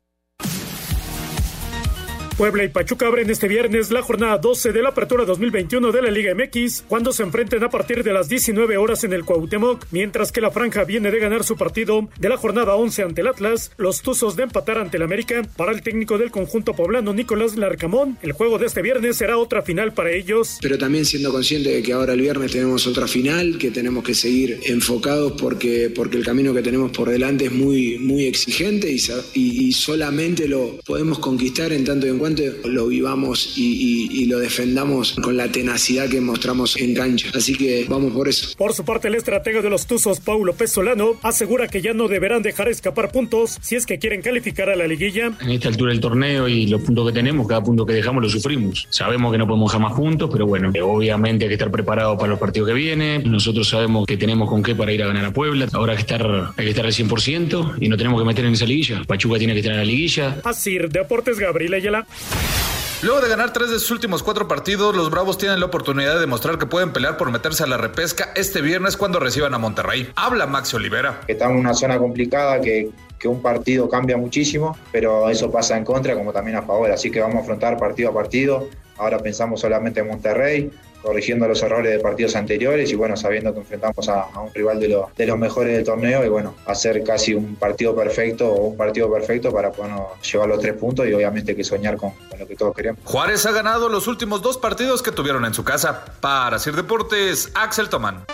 Puebla 2.39 2.63
y 2.63 2.69
Pachuca 2.69 3.05
abren 3.05 3.29
este 3.29 3.50
viernes 3.50 3.91
la 3.91 4.01
jornada 4.01 4.38
12 4.38 4.72
de 4.72 4.81
la 4.81 4.91
apertura 4.91 5.25
2021 5.25 5.91
de 5.91 6.01
la 6.01 6.10
Liga 6.10 6.34
MX, 6.34 6.86
cuando 6.88 7.12
se 7.12 7.24
enfrenten 7.24 7.62
a 7.65 7.69
partir 7.69 8.01
de 8.01 8.13
las 8.13 8.29
19 8.29 8.77
horas 8.77 9.03
en 9.03 9.12
el 9.12 9.25
Cuauhtémoc, 9.25 9.86
mientras 9.91 10.31
que 10.31 10.39
la 10.39 10.50
franja 10.50 10.86
viene 10.86 11.12
de 11.12 11.19
ganar 11.19 11.43
su 11.43 11.58
partido 11.58 12.08
de 12.17 12.29
la 12.29 12.38
jornada 12.38 12.75
11 12.75 13.03
ante 13.03 13.19
el 13.19 13.27
Atlas, 13.27 13.74
los 13.75 14.01
Tuzos 14.01 14.38
de 14.38 14.43
empatar 14.43 14.77
ante 14.77 14.96
el 14.96 15.03
América. 15.03 15.41
Para 15.58 15.74
el 15.74 15.81
técnico 15.81 16.17
del 16.17 16.31
conjunto 16.31 16.74
poblano 16.74 17.13
Nicolás 17.13 17.58
Larcamón, 17.58 18.17
el 18.22 18.31
juego 18.31 18.58
de 18.58 18.67
este 18.67 18.81
viernes 18.81 19.17
será 19.17 19.38
otra 19.38 19.62
final 19.62 19.93
para 19.93 20.12
ellos. 20.13 20.60
Pero 20.62 20.77
también 20.77 21.03
siendo 21.03 21.34
consciente 21.34 21.72
de 21.72 21.84
que 21.84 21.91
ahora 21.91 22.13
el 22.13 22.22
viernes 22.22 22.53
tenemos 22.53 22.88
otra 22.88 23.05
final, 23.05 23.58
que 23.58 23.69
tenemos 23.69 24.01
que 24.01 24.13
seguir 24.13 24.62
enfocados 24.63 25.34
porque, 25.34 25.91
porque 25.93 26.15
el 26.15 26.24
camino 26.24 26.53
que 26.53 26.62
tenemos 26.62 26.91
por 26.91 27.10
delante 27.10 27.48
es 27.48 27.51
muy, 27.51 28.00
muy 28.00 28.27
exigente 28.27 28.89
y, 29.34 29.74
solamente 29.74 30.48
lo 30.48 30.77
podemos 30.86 31.19
conquistar 31.19 31.74
en 31.74 31.84
tanto 31.84 32.08
y 32.08 32.10
en 32.10 32.17
cuanto 32.17 32.28
lo 32.65 32.88
vivamos 32.88 33.57
y, 33.57 34.09
y, 34.12 34.21
y, 34.21 34.25
lo 34.25 34.39
defendamos 34.39 35.13
con 35.13 35.38
la 35.38 35.51
tenacidad 35.51 36.09
que 36.09 36.21
mostramos 36.21 36.77
en 36.77 36.93
cancha. 36.93 37.29
Así 37.33 37.55
que 37.55 37.86
vamos 37.89 38.13
por 38.13 38.27
eso. 38.27 38.55
Por 38.57 38.74
su 38.74 38.83
parte, 38.86 39.07
el 39.07 39.15
estratega 39.15 39.62
de 39.62 39.69
los 39.69 39.86
Tuzos, 39.88 40.19
Paulo 40.19 40.53
Pesolano, 40.53 41.19
asegura 41.21 41.67
que 41.67 41.81
ya 41.81 41.93
no 41.93 42.07
deberán 42.07 42.41
dejar 42.41 42.69
escapar 42.69 43.12
puntos 43.12 43.57
si 43.62 43.75
es 43.75 43.86
que 43.86 44.00
quieren 44.00 44.21
calificar 44.21 44.69
a 44.69 44.75
la 44.75 44.88
liguilla. 44.88 45.31
En 45.41 45.50
esta 45.50 45.69
altura 45.69 45.91
del 45.91 46.00
torneo 46.01 46.48
y 46.48 46.67
los 46.67 46.81
puntos 46.81 47.07
que 47.07 47.13
tenemos, 47.13 47.48
cada 47.48 47.63
punto 47.63 47.86
que 47.86 47.93
dejamos 47.93 48.24
lo 48.24 48.29
sufrimos. 48.29 48.88
Sabemos 48.89 49.31
que 49.31 49.38
no 49.38 49.48
podemos 49.48 49.71
dejar 49.71 49.81
más 49.81 49.98
puntos, 49.98 50.29
pero 50.31 50.45
bueno, 50.45 50.71
obviamente 50.83 51.45
hay 51.45 51.50
que 51.50 51.55
estar 51.55 51.71
preparado 51.71 52.17
para 52.17 52.29
los 52.29 52.39
partidos 52.39 52.67
que 52.67 52.74
vienen. 52.74 53.29
Nosotros 53.29 53.67
sabemos 53.67 54.05
que 54.05 54.17
tenemos 54.17 54.50
con 54.50 54.63
qué 54.63 54.75
para 54.75 54.91
ir 54.91 55.03
a 55.03 55.07
ganar 55.07 55.25
a 55.25 55.33
Puebla. 55.33 55.67
Ahora 55.74 55.93
hay 55.93 55.98
que 55.98 56.01
estar, 56.01 56.53
hay 56.55 56.65
que 56.65 56.69
estar 56.69 56.86
al 56.86 56.91
100% 56.91 57.75
y 57.79 57.89
no 57.89 57.98
tenemos 57.98 58.21
que 58.21 58.25
meter 58.25 58.45
en 58.45 58.53
esa 58.53 58.65
liguilla. 58.65 59.01
Pachuca 59.05 59.38
tiene 59.38 59.53
que 59.53 59.59
estar 59.59 59.74
en 59.74 59.79
la 59.79 59.86
liguilla. 59.86 60.38
Así, 60.43 60.77
Deportes 60.77 61.39
Gabriel 61.39 61.74
Ayala. 61.74 62.07
Luego 63.01 63.21
de 63.21 63.29
ganar 63.29 63.53
tres 63.53 63.69
de 63.69 63.79
sus 63.79 63.91
últimos 63.91 64.23
cuatro 64.23 64.49
partidos, 64.49 64.93
los 64.93 65.09
Bravos 65.09 65.38
tienen 65.38 65.61
la 65.61 65.67
oportunidad 65.67 66.15
de 66.15 66.19
demostrar 66.19 66.57
que 66.57 66.65
pueden 66.65 66.91
pelear 66.91 67.15
por 67.15 67.31
meterse 67.31 67.63
a 67.63 67.67
la 67.67 67.77
repesca 67.77 68.33
este 68.35 68.61
viernes 68.61 68.97
cuando 68.97 69.21
reciban 69.21 69.53
a 69.53 69.57
Monterrey. 69.57 70.11
Habla 70.17 70.47
Maxi 70.47 70.75
Olivera. 70.75 71.21
Estamos 71.27 71.53
en 71.53 71.59
una 71.61 71.73
zona 71.73 71.97
complicada 71.97 72.59
que, 72.59 72.89
que 73.17 73.29
un 73.29 73.41
partido 73.41 73.88
cambia 73.88 74.17
muchísimo, 74.17 74.77
pero 74.91 75.29
eso 75.29 75.49
pasa 75.49 75.77
en 75.77 75.85
contra 75.85 76.13
como 76.13 76.33
también 76.33 76.57
a 76.57 76.63
favor. 76.63 76.91
Así 76.91 77.09
que 77.09 77.21
vamos 77.21 77.38
a 77.38 77.39
afrontar 77.39 77.77
partido 77.77 78.09
a 78.09 78.13
partido. 78.13 78.67
Ahora 78.97 79.17
pensamos 79.19 79.61
solamente 79.61 80.01
en 80.01 80.07
Monterrey, 80.09 80.69
corrigiendo 81.01 81.48
los 81.48 81.62
errores 81.62 81.91
de 81.91 82.00
partidos 82.00 82.36
anteriores 82.36 82.91
y 82.91 82.96
bueno, 82.96 83.15
sabiendo 83.15 83.53
que 83.53 83.60
enfrentamos 83.60 84.08
a, 84.10 84.24
a 84.24 84.41
un 84.41 84.53
rival 84.53 84.79
de, 84.79 84.89
lo, 84.89 85.10
de, 85.15 85.25
los 85.25 85.38
mejores 85.38 85.75
del 85.75 85.84
torneo 85.84 86.25
y 86.25 86.29
bueno, 86.29 86.56
hacer 86.65 87.03
casi 87.03 87.34
un 87.34 87.56
partido 87.56 87.96
perfecto 87.96 88.48
o 88.48 88.68
un 88.68 88.77
partido 88.77 89.12
perfecto 89.12 89.51
para 89.51 89.72
poder 89.72 89.94
llevar 90.22 90.50
los 90.50 90.60
tres 90.60 90.75
puntos 90.75 91.08
y 91.08 91.13
obviamente 91.13 91.56
que 91.56 91.63
soñar 91.63 91.98
con, 91.98 92.12
con, 92.29 92.39
lo 92.39 92.48
que 92.48 92.56
todos 92.56 92.75
queremos. 92.75 93.01
Juárez 93.03 93.46
ha 93.46 93.51
ganado 93.51 93.89
los 93.89 94.08
últimos 94.08 94.41
dos 94.41 94.58
partidos 94.58 95.01
que 95.01 95.12
tuvieron 95.12 95.46
en 95.46 95.53
su 95.53 95.63
casa. 95.63 96.06
Para 96.20 96.60
Sir 96.60 96.75
Deportes, 96.75 97.51
Axel 97.56 97.89
Tomán. 97.89 98.25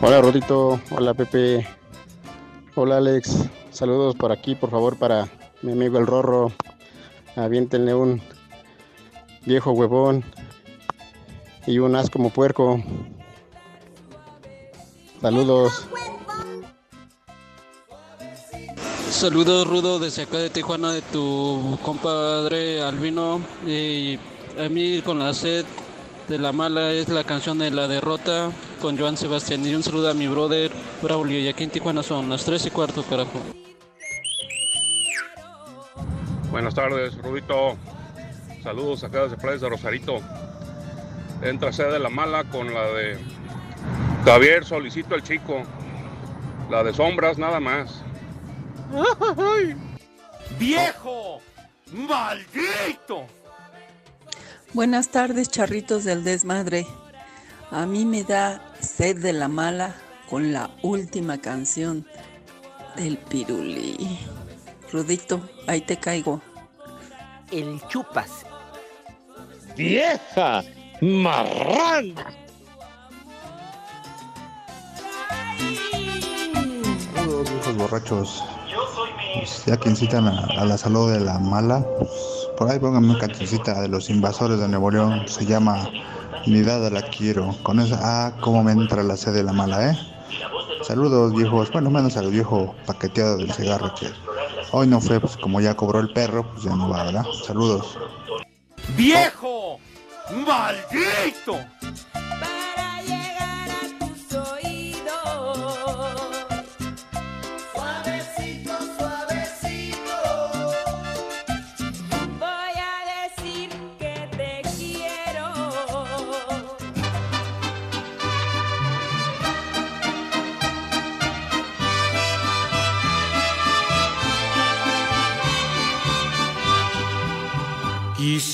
Hola 0.00 0.20
Rodito, 0.20 0.80
hola 0.90 1.12
Pepe, 1.12 1.66
hola 2.76 2.98
Alex, 2.98 3.44
saludos 3.72 4.14
por 4.14 4.30
aquí 4.30 4.54
por 4.54 4.70
favor 4.70 4.96
para 4.96 5.28
mi 5.62 5.72
amigo 5.72 5.98
el 5.98 6.06
Rorro, 6.06 6.52
aviéntenle 7.36 7.94
un 7.94 8.22
viejo 9.44 9.72
huevón 9.72 10.24
y 11.66 11.78
un 11.78 11.96
as 11.96 12.10
como 12.10 12.30
puerco. 12.30 12.82
Saludos. 15.20 15.86
Saludos 19.10 19.66
Rudo 19.66 19.98
desde 19.98 20.22
acá 20.22 20.38
de 20.38 20.50
Tijuana 20.50 20.92
de 20.92 21.02
tu 21.02 21.76
compadre 21.82 22.82
Albino 22.82 23.40
y 23.66 24.16
a 24.60 24.68
mí 24.68 25.02
con 25.02 25.18
la 25.18 25.34
sed 25.34 25.64
de 26.28 26.38
la 26.38 26.52
mala 26.52 26.92
es 26.92 27.08
la 27.08 27.24
canción 27.24 27.58
de 27.58 27.70
la 27.70 27.88
derrota 27.88 28.52
con 28.80 28.96
Joan 28.96 29.16
Sebastián 29.16 29.66
y 29.66 29.74
un 29.74 29.82
saludo 29.82 30.10
a 30.10 30.14
mi 30.14 30.28
brother 30.28 30.70
Braulio 31.02 31.40
y 31.40 31.48
aquí 31.48 31.64
en 31.64 31.70
Tijuana 31.70 32.02
son 32.02 32.28
las 32.28 32.44
3 32.44 32.66
y 32.66 32.70
cuarto 32.70 33.02
carajo. 33.02 33.40
Buenas 36.58 36.74
tardes, 36.74 37.16
Rubito. 37.22 37.78
Saludos 38.64 39.04
acá 39.04 39.22
desde 39.22 39.36
Playas 39.36 39.60
de 39.60 39.68
Rosarito. 39.68 40.18
Entra 41.40 41.72
sede 41.72 41.92
de 41.92 41.98
la 42.00 42.08
mala 42.08 42.42
con 42.50 42.74
la 42.74 42.84
de 42.94 43.16
Javier 44.24 44.64
Solicito 44.64 45.14
el 45.14 45.22
Chico. 45.22 45.62
La 46.68 46.82
de 46.82 46.92
sombras 46.92 47.38
nada 47.38 47.60
más. 47.60 48.02
¡Viejo! 50.58 51.40
¡Maldito! 51.92 53.28
Buenas 54.72 55.10
tardes, 55.10 55.52
charritos 55.52 56.02
del 56.02 56.24
desmadre. 56.24 56.88
A 57.70 57.86
mí 57.86 58.04
me 58.04 58.24
da 58.24 58.60
sed 58.80 59.18
de 59.18 59.32
la 59.32 59.46
mala 59.46 59.94
con 60.28 60.52
la 60.52 60.70
última 60.82 61.38
canción 61.38 62.04
del 62.96 63.16
Pirulí. 63.16 64.18
Rudito, 64.90 65.48
ahí 65.68 65.82
te 65.82 65.98
caigo. 65.98 66.42
El 67.50 67.80
chupas. 67.88 68.44
¡Vieja! 69.76 70.62
¡Marrana! 71.00 72.26
Saludos, 77.14 77.50
viejos 77.50 77.76
borrachos. 77.76 78.44
Pues 79.34 79.64
ya 79.66 79.76
que 79.76 79.88
incitan 79.88 80.26
a, 80.26 80.46
a, 80.58 80.64
la 80.64 80.76
salud 80.76 81.12
de 81.12 81.20
la 81.20 81.38
mala, 81.38 81.84
pues 81.98 82.10
por 82.58 82.70
ahí 82.70 82.78
pónganme 82.78 83.10
una 83.10 83.18
cancioncita 83.18 83.80
de 83.80 83.88
los 83.88 84.10
invasores 84.10 84.58
de 84.58 84.68
Nuevo 84.68 84.90
León. 84.90 85.22
Se 85.26 85.46
llama 85.46 85.88
Ni 86.46 86.62
dada 86.62 86.90
la 86.90 87.02
quiero. 87.02 87.54
Con 87.62 87.80
esa, 87.80 87.98
ah, 88.02 88.32
cómo 88.40 88.62
me 88.62 88.72
entra 88.72 89.02
la 89.02 89.16
sed 89.16 89.32
de 89.32 89.44
la 89.44 89.52
mala, 89.52 89.92
¿eh? 89.92 89.98
Saludos, 90.82 91.32
viejos. 91.34 91.70
Bueno, 91.72 91.90
menos 91.90 92.16
al 92.16 92.30
viejo 92.30 92.74
paqueteado 92.86 93.38
del 93.38 93.52
cigarro 93.52 93.94
que 93.94 94.06
hoy 94.72 94.86
no 94.86 95.00
fue, 95.00 95.20
pues 95.20 95.36
como 95.36 95.60
ya 95.60 95.74
cobró 95.74 96.00
el 96.00 96.12
perro, 96.12 96.50
pues 96.52 96.64
ya 96.64 96.74
no 96.74 96.88
va, 96.88 97.04
¿verdad? 97.04 97.24
Saludos. 97.46 97.98
¡Viejo! 98.96 99.78
¡Maldito! 100.46 101.58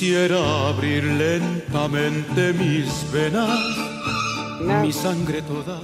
Quisiera 0.04 0.68
abrir 0.68 1.02
lentamente 1.02 2.52
mis 2.52 3.10
venas, 3.10 3.58
mi 4.60 4.92
sangre 4.92 5.40
toda, 5.40 5.80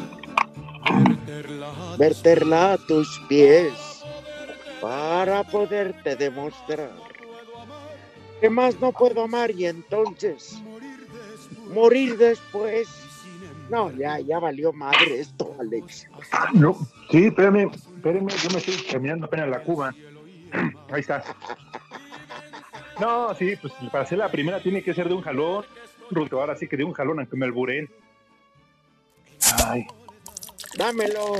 verterla, 1.08 1.72
verterla 1.96 2.72
a 2.74 2.76
tus 2.76 3.18
pies 3.30 3.72
para 4.78 5.42
poderte 5.42 6.16
demostrar 6.16 6.92
que 8.42 8.50
más 8.50 8.78
no 8.78 8.92
puedo 8.92 9.22
amar 9.22 9.52
y 9.52 9.64
entonces 9.64 10.60
morir 11.72 12.18
después. 12.18 12.90
No, 13.70 13.90
ya, 13.90 14.20
ya 14.20 14.38
valió 14.38 14.70
madre 14.74 15.20
esto, 15.20 15.56
Alex. 15.58 16.08
No, 16.52 16.76
sí, 17.10 17.28
espérame, 17.28 17.70
espérame, 17.72 18.28
yo 18.28 18.50
me 18.50 18.58
estoy 18.58 18.74
terminando 18.86 19.24
apenas 19.24 19.48
la 19.48 19.62
cuba. 19.62 19.94
Ahí 20.92 21.00
está. 21.00 21.24
No, 23.00 23.34
sí, 23.34 23.56
pues 23.56 23.72
para 23.90 24.04
hacer 24.04 24.18
la 24.18 24.28
primera 24.28 24.60
tiene 24.60 24.82
que 24.82 24.92
ser 24.94 25.08
de 25.08 25.14
un 25.14 25.22
jalón. 25.22 25.64
Ruto, 26.10 26.40
ahora 26.40 26.56
sí 26.56 26.68
que 26.68 26.76
de 26.76 26.84
un 26.84 26.92
jalón, 26.92 27.18
aunque 27.18 27.36
me 27.36 27.46
alburen. 27.46 27.88
Ay. 29.66 29.86
Dámelo. 30.76 31.36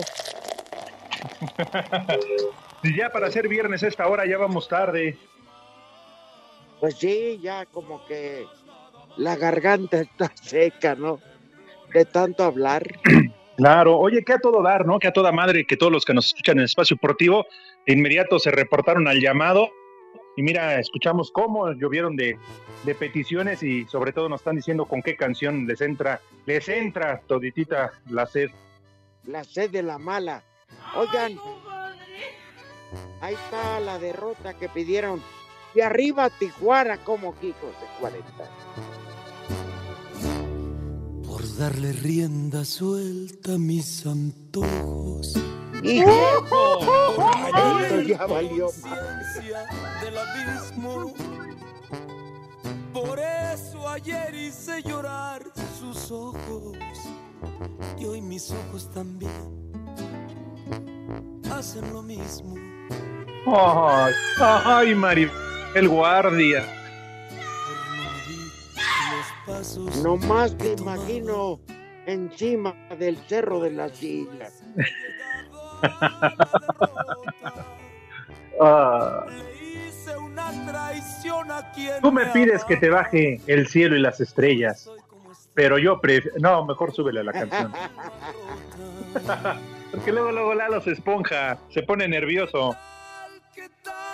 y 2.83 2.97
ya 2.97 3.11
para 3.11 3.27
hacer 3.27 3.47
viernes 3.49 3.83
a 3.83 3.89
esta 3.89 4.07
hora 4.09 4.27
ya 4.27 4.39
vamos 4.39 4.69
tarde. 4.69 5.19
Pues 6.81 6.97
sí, 6.97 7.39
ya 7.43 7.67
como 7.67 8.07
que 8.07 8.47
la 9.17 9.37
garganta 9.37 10.01
está 10.01 10.33
seca, 10.43 10.95
¿no? 10.95 11.21
De 11.93 12.05
tanto 12.05 12.45
hablar. 12.45 12.87
Claro, 13.57 13.99
oye, 13.99 14.25
que 14.25 14.33
a 14.33 14.39
todo 14.39 14.63
dar, 14.63 14.87
¿no? 14.87 14.99
Que 14.99 15.09
a 15.09 15.13
toda 15.13 15.33
madre, 15.33 15.67
que 15.67 15.77
todos 15.77 15.93
los 15.93 16.07
que 16.07 16.15
nos 16.15 16.29
escuchan 16.29 16.57
en 16.57 16.65
Espacio 16.65 16.97
Deportivo, 16.97 17.45
de 17.87 17.93
inmediato 17.93 18.39
se 18.39 18.51
reportaron 18.51 19.07
al 19.07 19.21
llamado. 19.21 19.69
Y 20.37 20.43
mira, 20.43 20.79
escuchamos 20.79 21.31
cómo 21.31 21.73
llovieron 21.73 22.17
de, 22.17 22.39
de 22.85 22.95
peticiones 22.95 23.63
y 23.63 23.85
sobre 23.87 24.13
todo 24.13 24.29
nos 24.29 24.41
están 24.41 24.57
diciendo 24.57 24.87
con 24.87 25.03
qué 25.03 25.17
canción 25.17 25.67
les 25.67 25.81
entra, 25.81 26.21
les 26.47 26.69
entra 26.69 27.21
toditita 27.27 27.93
la 28.09 28.27
sed. 28.27 28.51
La 29.25 29.45
sed 29.45 29.71
de 29.71 29.83
la 29.83 29.99
mala. 29.99 30.43
Oigan, 30.97 31.39
ahí 33.21 33.35
está 33.35 33.81
la 33.81 33.99
derrota 33.99 34.55
que 34.55 34.69
pidieron. 34.69 35.21
Y 35.75 35.81
arriba 35.83 36.31
Tijuana 36.31 36.99
como 37.05 37.39
Kikos 37.39 37.73
de 37.81 37.87
40. 38.01 38.27
Por 41.27 41.57
darle 41.57 41.93
rienda 41.93 42.65
suelta 42.65 43.55
a 43.55 43.59
mis 43.59 44.05
antojos. 44.07 45.35
Esto 45.83 46.81
ya 48.07 48.27
valió 48.27 48.71
del 50.01 50.19
abismo. 50.19 51.15
Por 52.93 53.19
eso 53.19 53.89
ayer 53.89 54.35
hice 54.35 54.83
llorar 54.83 55.43
sus 55.79 56.11
ojos. 56.11 56.77
Y 57.99 58.05
hoy 58.05 58.21
mis 58.21 58.51
ojos 58.51 58.91
también 58.93 59.31
hacen 61.51 61.93
lo 61.93 62.03
mismo. 62.03 62.55
Ay, 63.47 64.13
ay, 64.39 64.95
Maribel 64.95 65.89
Guardia. 65.89 66.65
Nomás 70.03 70.57
te 70.57 70.75
imagino 70.75 71.61
encima 72.07 72.75
del 72.99 73.17
cerro 73.29 73.61
de 73.61 73.71
las 73.71 74.03
islas. 74.03 74.63
Ah, 78.63 79.25
tú 82.03 82.13
me 82.13 82.27
pides 82.27 82.63
que 82.65 82.77
te 82.77 82.91
baje 82.91 83.41
el 83.47 83.67
cielo 83.69 83.97
y 83.97 84.01
las 84.01 84.21
estrellas, 84.21 84.91
pero 85.55 85.79
yo 85.79 85.99
prefiero... 85.99 86.37
No, 86.41 86.67
mejor 86.67 86.93
súbele 86.93 87.21
a 87.21 87.25
la 87.25 87.33
canción. 87.33 87.73
Porque 89.91 90.13
luego, 90.13 90.31
luego 90.31 90.55
Lalo 90.55 90.81
se 90.83 90.93
esponja, 90.93 91.59
se 91.71 91.83
pone 91.83 92.07
nervioso. 92.07 92.77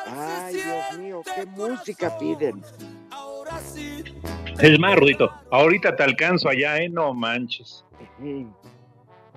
Ay, 0.06 0.54
Dios 0.54 0.98
mío, 0.98 1.22
qué 1.34 1.44
música 1.46 2.16
piden. 2.16 2.62
Es 4.58 4.78
más, 4.78 4.96
Rudito, 4.96 5.30
ahorita 5.50 5.96
te 5.96 6.02
alcanzo 6.02 6.48
allá, 6.48 6.78
¿eh? 6.78 6.88
No 6.88 7.12
manches. 7.12 7.84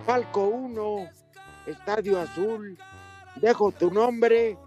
Falco 0.05 0.45
1, 0.47 1.09
Estadio 1.65 2.19
Azul, 2.19 2.77
dejo 3.35 3.71
tu 3.71 3.91
nombre 3.91 4.57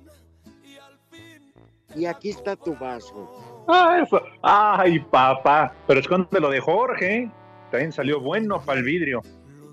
y 1.95 2.07
aquí 2.07 2.31
está 2.31 2.57
tu 2.57 2.75
vaso. 2.77 3.65
Ay, 3.69 4.05
fa- 4.07 4.23
ay, 4.43 4.99
papá, 5.01 5.73
pero 5.87 6.01
esconde 6.01 6.41
lo 6.41 6.51
de 6.51 6.61
Jorge. 6.61 7.31
También 7.71 7.93
salió 7.93 8.21
bueno 8.21 8.61
para 8.61 8.79
el 8.81 8.85
vidrio. 8.85 9.23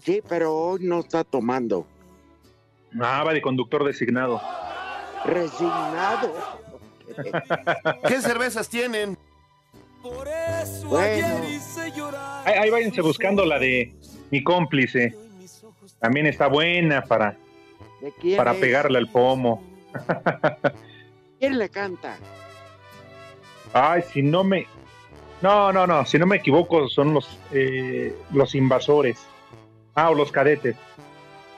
Sí, 0.02 0.22
pero 0.28 0.56
hoy 0.56 0.80
no 0.84 1.00
está 1.00 1.24
tomando. 1.24 1.86
Ah, 3.02 3.24
va 3.26 3.34
de 3.34 3.42
conductor 3.42 3.84
designado. 3.84 4.42
Resignado. 5.26 6.34
¿Qué 8.08 8.22
cervezas 8.22 8.70
tienen? 8.70 9.18
Bueno, 10.02 11.28
Ahí, 12.46 12.54
ahí 12.54 12.70
váyanse 12.70 13.02
buscando 13.02 13.44
la 13.46 13.60
de 13.60 13.94
mi 14.32 14.44
cómplice. 14.44 15.14
También 16.00 16.28
está 16.28 16.48
buena 16.48 17.02
para, 17.04 17.38
¿de 18.02 18.12
quién 18.20 18.38
para 18.38 18.52
es? 18.54 18.58
pegarle 18.58 18.98
al 18.98 19.10
pomo. 19.10 19.64
¿Quién 21.40 21.58
le 21.58 21.70
canta? 21.70 22.18
Ay, 23.74 24.04
si 24.12 24.22
no 24.22 24.44
me. 24.44 24.68
No, 25.42 25.72
no, 25.72 25.88
no, 25.88 26.06
si 26.06 26.20
no 26.20 26.26
me 26.26 26.38
equivoco, 26.38 26.90
son 26.90 27.14
los, 27.14 27.40
eh, 27.52 28.16
los 28.34 28.56
invasores. 28.56 29.18
Ah, 29.96 30.10
o 30.10 30.14
los 30.14 30.32
cadetes. 30.32 30.76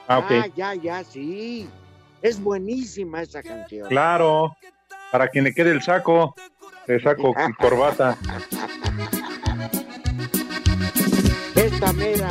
Ah, 0.08 0.18
ok. 0.18 0.30
Ah, 0.30 0.46
ya, 0.54 0.74
ya, 0.74 1.04
sí. 1.04 1.68
Es 2.20 2.40
buenísima 2.40 3.22
esa 3.22 3.42
canción. 3.42 3.88
Claro, 3.88 4.56
para 5.10 5.28
quien 5.28 5.44
le 5.44 5.52
quede 5.52 5.70
el 5.72 5.82
saco, 5.82 6.34
el 6.86 7.02
saco 7.02 7.34
y 7.48 7.52
corbata. 7.54 8.16
Esta 11.56 11.92
mera. 11.92 12.30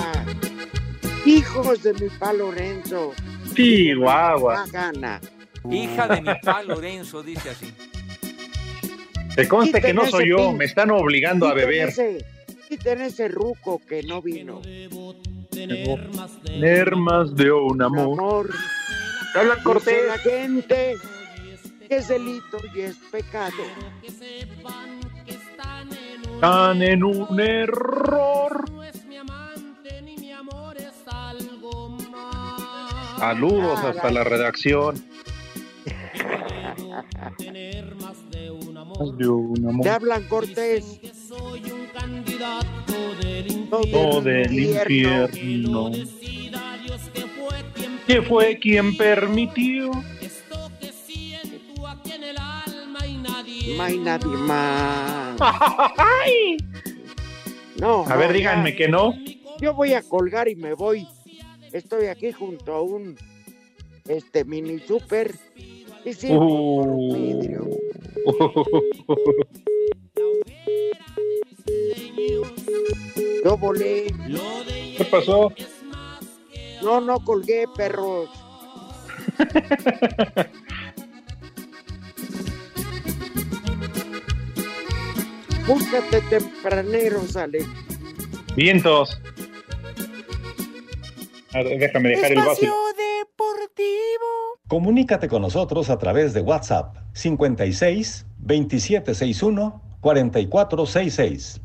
Hijos 1.25 1.83
de 1.83 1.93
mi 1.93 2.09
pa 2.19 2.33
Lorenzo. 2.33 3.13
Chihuahua. 3.55 4.65
Gana. 4.71 5.19
Hija 5.69 6.07
de 6.07 6.21
mi 6.21 6.33
pa 6.43 6.63
Lorenzo, 6.63 7.21
dice 7.21 7.51
así. 7.51 7.73
Te 9.35 9.47
conste 9.47 9.79
que 9.81 9.93
no 9.93 10.05
soy 10.07 10.29
yo, 10.29 10.37
pin. 10.37 10.57
me 10.57 10.65
están 10.65 10.91
obligando 10.91 11.47
a 11.47 11.53
Quiten 11.53 11.67
beber. 11.69 11.89
ese- 11.89 12.25
Quiten 12.67 13.01
ese 13.01 13.27
ruco 13.27 13.81
que 13.87 14.01
no 14.03 14.21
vino. 14.21 14.61
Tener 15.51 16.95
más 16.95 17.35
de 17.35 17.51
un 17.51 17.81
amor. 17.81 18.17
Amor. 18.19 18.49
Habla 19.35 19.53
Dice 19.55 19.63
Cortés. 19.63 20.07
la 20.07 20.17
gente 20.17 20.95
que 21.87 21.95
es 21.97 22.07
delito 22.07 22.57
y 22.73 22.81
es 22.81 22.95
pecado. 23.11 23.53
Están 25.27 26.81
en 26.81 27.03
un 27.03 27.39
error. 27.39 28.65
Saludos 33.21 33.79
hasta 33.83 34.09
la 34.09 34.23
redacción. 34.23 34.95
Te 39.83 39.89
hablan 39.91 40.27
Cortés. 40.27 40.99
Todo 43.69 44.21
del 44.21 44.51
infierno. 44.59 45.91
¿Qué 48.07 48.23
fue 48.23 48.57
quien 48.57 48.97
permitió? 48.97 49.91
No 53.77 53.83
hay 53.83 53.97
nadie 53.99 54.27
más. 54.37 55.37
No, 57.77 58.05
A 58.05 58.15
ver, 58.15 58.27
no, 58.27 58.33
díganme 58.33 58.71
ya. 58.71 58.75
que 58.77 58.87
no. 58.87 59.13
Yo 59.59 59.73
voy 59.73 59.93
a 59.93 60.03
colgar 60.03 60.47
y 60.47 60.55
me 60.55 60.73
voy. 60.73 61.07
Estoy 61.73 62.07
aquí 62.07 62.31
junto 62.31 62.73
a 62.73 62.81
un 62.81 63.15
este 64.07 64.43
mini 64.45 64.79
super. 64.79 65.35
Y 66.03 66.13
sí, 66.13 66.29
Uh. 66.31 67.13
vidrio. 67.13 67.69
Yo 73.43 73.57
volé. 73.57 74.07
¿Qué 74.97 75.05
pasó? 75.05 75.51
No, 76.83 77.01
no 77.01 77.19
colgué, 77.23 77.65
perros. 77.75 78.29
Búscate 85.67 86.21
tempraneros, 86.29 87.35
Alex. 87.37 87.65
Vientos. 88.55 89.19
Déjame 91.53 92.09
dejar 92.09 92.31
el 92.31 92.37
vaso. 92.37 92.51
Espacio 92.51 92.73
Deportivo. 92.97 94.59
Comunícate 94.67 95.27
con 95.27 95.41
nosotros 95.41 95.89
a 95.89 95.97
través 95.97 96.33
de 96.33 96.41
WhatsApp 96.41 96.95
56 97.13 98.25
2761 98.37 99.81
4466. 99.99 101.61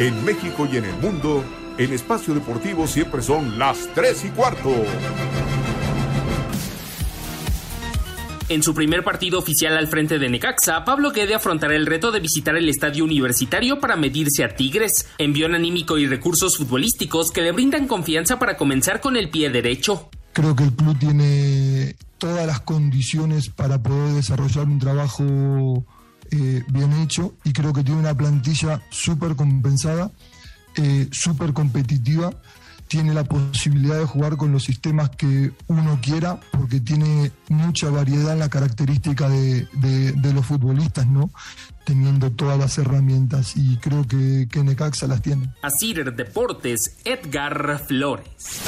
En 0.00 0.24
México 0.24 0.66
y 0.70 0.78
en 0.78 0.84
el 0.86 0.94
mundo, 0.96 1.44
en 1.76 1.92
Espacio 1.92 2.32
Deportivo 2.34 2.86
siempre 2.86 3.20
son 3.20 3.58
las 3.58 3.88
3 3.94 4.24
y 4.24 4.28
cuarto. 4.30 4.70
En 8.50 8.64
su 8.64 8.74
primer 8.74 9.04
partido 9.04 9.38
oficial 9.38 9.76
al 9.76 9.86
frente 9.86 10.18
de 10.18 10.28
Necaxa, 10.28 10.84
Pablo 10.84 11.12
Guede 11.12 11.36
afrontará 11.36 11.76
el 11.76 11.86
reto 11.86 12.10
de 12.10 12.18
visitar 12.18 12.56
el 12.56 12.68
estadio 12.68 13.04
universitario 13.04 13.78
para 13.78 13.94
medirse 13.94 14.42
a 14.42 14.56
Tigres, 14.56 15.06
envión 15.18 15.54
anímico 15.54 15.98
y 15.98 16.08
recursos 16.08 16.56
futbolísticos 16.56 17.30
que 17.30 17.42
le 17.42 17.52
brindan 17.52 17.86
confianza 17.86 18.40
para 18.40 18.56
comenzar 18.56 19.00
con 19.00 19.16
el 19.16 19.30
pie 19.30 19.50
derecho. 19.50 20.10
Creo 20.32 20.56
que 20.56 20.64
el 20.64 20.72
club 20.72 20.98
tiene 20.98 21.94
todas 22.18 22.44
las 22.44 22.58
condiciones 22.62 23.50
para 23.50 23.80
poder 23.80 24.14
desarrollar 24.14 24.66
un 24.66 24.80
trabajo 24.80 25.84
eh, 26.32 26.64
bien 26.72 26.92
hecho 26.94 27.34
y 27.44 27.52
creo 27.52 27.72
que 27.72 27.84
tiene 27.84 28.00
una 28.00 28.16
plantilla 28.16 28.82
súper 28.90 29.36
compensada, 29.36 30.10
eh, 30.74 31.06
súper 31.12 31.52
competitiva 31.52 32.32
tiene 32.90 33.14
la 33.14 33.22
posibilidad 33.22 34.00
de 34.00 34.04
jugar 34.04 34.36
con 34.36 34.50
los 34.50 34.64
sistemas 34.64 35.10
que 35.10 35.52
uno 35.68 36.00
quiera, 36.02 36.40
porque 36.50 36.80
tiene 36.80 37.30
mucha 37.48 37.88
variedad 37.88 38.32
en 38.32 38.40
la 38.40 38.48
característica 38.48 39.28
de, 39.28 39.68
los 40.34 40.44
futbolistas, 40.44 41.06
¿no? 41.06 41.30
Teniendo 41.86 42.32
todas 42.32 42.58
las 42.58 42.76
herramientas 42.78 43.56
y 43.56 43.76
creo 43.76 44.08
que, 44.08 44.48
que 44.50 44.64
Necaxa 44.64 45.06
las 45.06 45.22
tiene. 45.22 45.54
Asir 45.62 46.12
Deportes, 46.12 46.96
Edgar 47.04 47.80
Flores. 47.86 48.60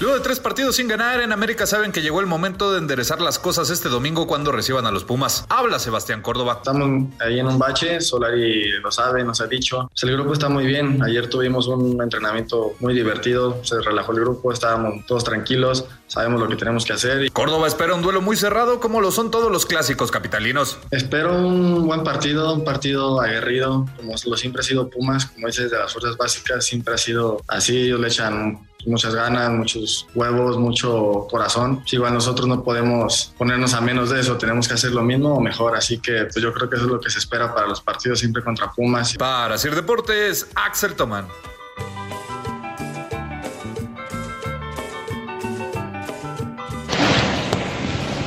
Luego 0.00 0.16
de 0.16 0.22
tres 0.22 0.40
partidos 0.40 0.76
sin 0.76 0.88
ganar, 0.88 1.20
en 1.20 1.32
América 1.32 1.66
saben 1.66 1.92
que 1.92 2.02
llegó 2.02 2.18
el 2.18 2.26
momento 2.26 2.72
de 2.72 2.78
enderezar 2.78 3.20
las 3.20 3.38
cosas 3.38 3.70
este 3.70 3.88
domingo 3.88 4.26
cuando 4.26 4.50
reciban 4.50 4.86
a 4.86 4.90
los 4.90 5.04
Pumas. 5.04 5.46
Habla 5.48 5.78
Sebastián 5.78 6.20
Córdoba. 6.20 6.54
Estamos 6.56 7.12
ahí 7.20 7.38
en 7.38 7.46
un 7.46 7.60
bache, 7.60 8.00
Solari 8.00 8.72
lo 8.80 8.90
sabe, 8.90 9.22
nos 9.22 9.40
ha 9.40 9.46
dicho. 9.46 9.88
Pues 9.88 10.02
el 10.02 10.12
grupo 10.12 10.32
está 10.32 10.48
muy 10.48 10.66
bien. 10.66 11.00
Ayer 11.00 11.28
tuvimos 11.30 11.68
un 11.68 12.02
entrenamiento 12.02 12.74
muy 12.80 12.92
divertido, 12.92 13.60
se 13.62 13.80
relajó 13.80 14.10
el 14.12 14.20
grupo, 14.20 14.52
estábamos 14.52 15.06
todos 15.06 15.22
tranquilos, 15.22 15.84
sabemos 16.08 16.40
lo 16.40 16.48
que 16.48 16.56
tenemos 16.56 16.84
que 16.84 16.94
hacer. 16.94 17.30
Córdoba 17.32 17.68
espera 17.68 17.94
un 17.94 18.02
duelo 18.02 18.20
muy 18.20 18.36
cerrado 18.36 18.80
como 18.80 19.00
lo 19.00 19.12
son 19.12 19.30
todos 19.30 19.50
los 19.52 19.64
clásicos 19.64 20.10
capitalinos. 20.10 20.76
Espero 20.90 21.38
un 21.38 21.86
buen 21.86 22.02
partido, 22.02 22.52
un 22.52 22.64
partido 22.64 23.20
aguerrido, 23.20 23.86
como 23.96 24.14
lo 24.24 24.36
siempre 24.36 24.60
ha 24.60 24.64
sido 24.64 24.90
Pumas, 24.90 25.26
como 25.26 25.46
dices, 25.46 25.70
de 25.70 25.78
las 25.78 25.92
fuerzas 25.92 26.16
básicas, 26.16 26.64
siempre 26.64 26.94
ha 26.94 26.98
sido 26.98 27.40
así, 27.46 27.82
ellos 27.82 28.00
le 28.00 28.08
echan 28.08 28.58
muchas 28.86 29.14
ganas, 29.14 29.50
muchos 29.50 30.06
huevos, 30.14 30.58
mucho 30.58 31.26
corazón. 31.30 31.82
Si 31.86 31.96
igual 31.96 32.14
nosotros 32.14 32.46
no 32.48 32.62
podemos 32.62 33.32
ponernos 33.38 33.74
a 33.74 33.80
menos 33.80 34.10
de 34.10 34.20
eso, 34.20 34.36
tenemos 34.36 34.68
que 34.68 34.74
hacer 34.74 34.92
lo 34.92 35.02
mismo 35.02 35.34
o 35.34 35.40
mejor, 35.40 35.76
así 35.76 35.98
que 35.98 36.24
pues 36.32 36.36
yo 36.42 36.52
creo 36.52 36.68
que 36.68 36.76
eso 36.76 36.84
es 36.86 36.90
lo 36.90 37.00
que 37.00 37.10
se 37.10 37.18
espera 37.18 37.54
para 37.54 37.66
los 37.66 37.80
partidos 37.80 38.18
siempre 38.20 38.42
contra 38.42 38.70
Pumas. 38.72 39.16
Para 39.16 39.56
Sir 39.58 39.74
Deportes, 39.74 40.48
Axel 40.54 40.94
Tomán. 40.94 41.26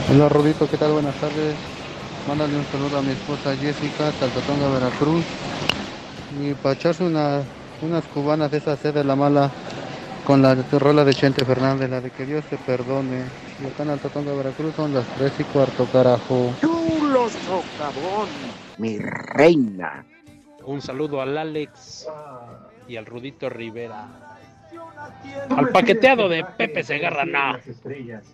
Hola 0.10 0.30
Rodito, 0.30 0.70
¿qué 0.70 0.78
tal? 0.78 0.94
Buenas 0.94 1.16
tardes. 1.16 1.56
Mándale 2.28 2.56
un 2.58 2.66
saludo 2.72 2.98
a 2.98 3.02
mi 3.02 3.12
esposa 3.12 3.56
Jessica, 3.56 4.12
Taltatonga, 4.20 4.70
Veracruz. 4.70 5.24
Y 6.42 6.54
para 6.56 6.76
echarse 6.76 7.04
una- 7.04 7.42
unas 7.82 8.04
cubanas 8.06 8.52
de 8.52 8.58
esa 8.58 8.76
sed 8.78 8.94
de 8.94 9.04
la 9.04 9.16
mala 9.16 9.52
con 10.28 10.42
la 10.42 10.56
rola 10.56 11.06
de 11.06 11.14
Chente 11.14 11.46
Fernández, 11.46 11.90
la 11.90 12.02
de 12.02 12.10
que 12.12 12.26
Dios 12.26 12.44
te 12.50 12.58
perdone. 12.58 13.24
Y 13.64 13.66
acá 13.66 13.84
en 13.84 13.92
Altatonga, 13.92 14.34
Veracruz 14.34 14.76
son 14.76 14.94
las 14.94 15.06
3 15.16 15.32
y 15.40 15.44
cuarto, 15.46 15.86
carajo. 15.86 16.54
Chulo 16.60 17.30
socavón, 17.30 18.28
mi 18.78 19.00
reina. 19.00 20.06
Un 20.66 20.82
saludo 20.82 21.22
al 21.22 21.38
Alex 21.38 22.10
y 22.90 22.98
al 22.98 23.06
Rudito 23.06 23.50
Rivera. 23.50 24.10
Al 25.56 25.70
paqueteado 25.70 26.28
de 26.28 26.44
Pepe 26.44 26.84
Segarra, 26.84 27.24
no. 27.24 27.58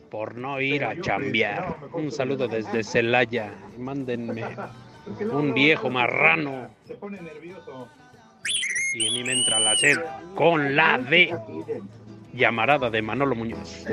Por 0.10 0.36
no 0.36 0.60
ir 0.60 0.84
a 0.86 1.00
chambear. 1.00 1.78
Un 1.94 2.12
saludo 2.12 2.48
desde 2.48 2.84
Celaya. 2.84 3.54
Mándenme 3.78 4.46
un 5.32 5.54
viejo 5.54 5.92
marrano. 5.92 6.70
Y 8.94 9.08
a 9.08 9.12
mí 9.12 9.24
me 9.24 9.34
entra 9.34 9.60
la 9.60 9.76
sed 9.76 9.98
con 10.36 10.76
la 10.76 11.00
de 11.00 11.36
llamarada 12.34 12.92
de 12.92 13.02
Manolo 13.02 13.36
Muñoz. 13.36 13.86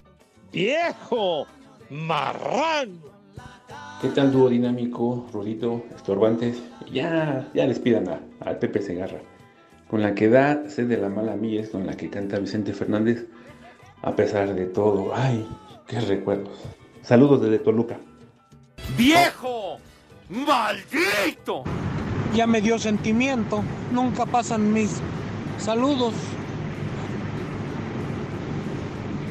¡Viejo! 0.52 1.46
¡Marrán! 1.88 3.00
¿Qué 4.02 4.08
tal 4.08 4.30
dúo 4.30 4.50
dinámico, 4.50 5.26
Rudito, 5.32 5.84
estorbantes? 5.96 6.62
Ya, 6.92 7.48
ya 7.54 7.66
les 7.66 7.78
pidan 7.78 8.08
a, 8.08 8.20
al 8.40 8.58
Pepe 8.58 8.82
Segarra. 8.82 9.20
Con 9.88 10.02
la 10.02 10.14
que 10.14 10.28
da 10.28 10.68
sed 10.68 10.86
de 10.86 10.98
la 10.98 11.08
mala 11.08 11.34
mía 11.34 11.62
es 11.62 11.70
con 11.70 11.86
la 11.86 11.96
que 11.96 12.10
canta 12.10 12.38
Vicente 12.38 12.74
Fernández. 12.74 13.26
A 14.02 14.14
pesar 14.14 14.54
de 14.54 14.66
todo, 14.66 15.14
ay, 15.14 15.48
qué 15.86 16.00
recuerdos. 16.00 16.62
Saludos 17.02 17.40
desde 17.42 17.58
Toluca. 17.58 17.98
¡Viejo! 18.96 19.78
¡Maldito! 20.28 21.64
Ya 22.34 22.46
me 22.46 22.60
dio 22.60 22.78
sentimiento. 22.78 23.62
Nunca 23.92 24.26
pasan 24.26 24.72
mis 24.72 25.00
saludos. 25.58 26.14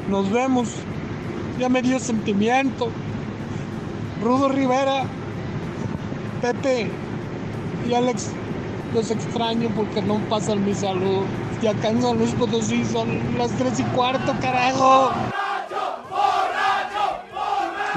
Nos 0.10 0.32
vemos. 0.32 0.70
Ya 1.60 1.70
me 1.70 1.82
dio 1.82 2.00
sentimiento. 2.00 2.90
Rudo 4.22 4.50
Rivera, 4.50 5.04
Pepe 6.42 6.90
y 7.88 7.94
Alex, 7.94 8.32
los 8.94 9.12
extraño 9.12 9.70
porque 9.76 10.02
no 10.02 10.20
pasan 10.30 10.66
mis 10.66 10.80
saludos. 10.80 11.26
Y 11.62 11.68
acá 11.68 11.92
Luis 11.92 12.32
Potosí 12.36 12.84
son 12.86 13.38
las 13.38 13.52
tres 13.52 13.80
y 13.80 13.84
cuarto, 13.84 14.34
carajo. 14.42 15.12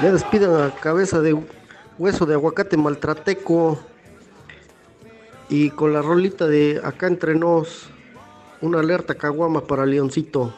Ya 0.01 0.11
despidan 0.11 0.61
a 0.61 0.71
cabeza 0.71 1.21
de 1.21 1.37
hueso 1.97 2.25
de 2.25 2.33
aguacate 2.33 2.75
maltrateco. 2.77 3.79
Y 5.49 5.69
con 5.71 5.93
la 5.93 6.01
rolita 6.01 6.47
de 6.47 6.81
acá 6.83 7.07
entre 7.07 7.35
nos, 7.35 7.89
una 8.61 8.79
alerta 8.79 9.15
caguama 9.15 9.61
para 9.61 9.85
Leoncito. 9.85 10.53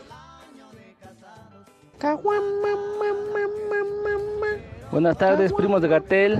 Buenas 4.92 5.18
tardes, 5.18 5.52
primos 5.52 5.82
de 5.82 5.88
Gatel. 5.88 6.40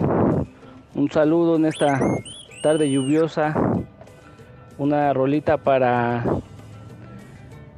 Un 0.94 1.12
saludo 1.12 1.56
en 1.56 1.66
esta 1.66 2.00
tarde 2.62 2.90
lluviosa. 2.90 3.54
Una 4.78 5.14
rolita 5.14 5.58
para 5.58 6.24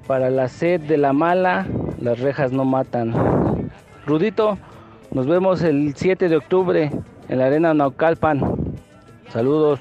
para 0.05 0.29
la 0.29 0.47
sed 0.47 0.81
de 0.81 0.97
la 0.97 1.13
mala. 1.13 1.67
Las 1.99 2.19
rejas 2.19 2.51
no 2.51 2.65
matan. 2.65 3.13
Rudito, 4.05 4.57
nos 5.11 5.27
vemos 5.27 5.61
el 5.63 5.93
7 5.95 6.29
de 6.29 6.37
octubre 6.37 6.91
en 7.27 7.37
la 7.37 7.45
Arena 7.45 7.73
Naucalpan. 7.73 8.41
Saludos. 9.29 9.79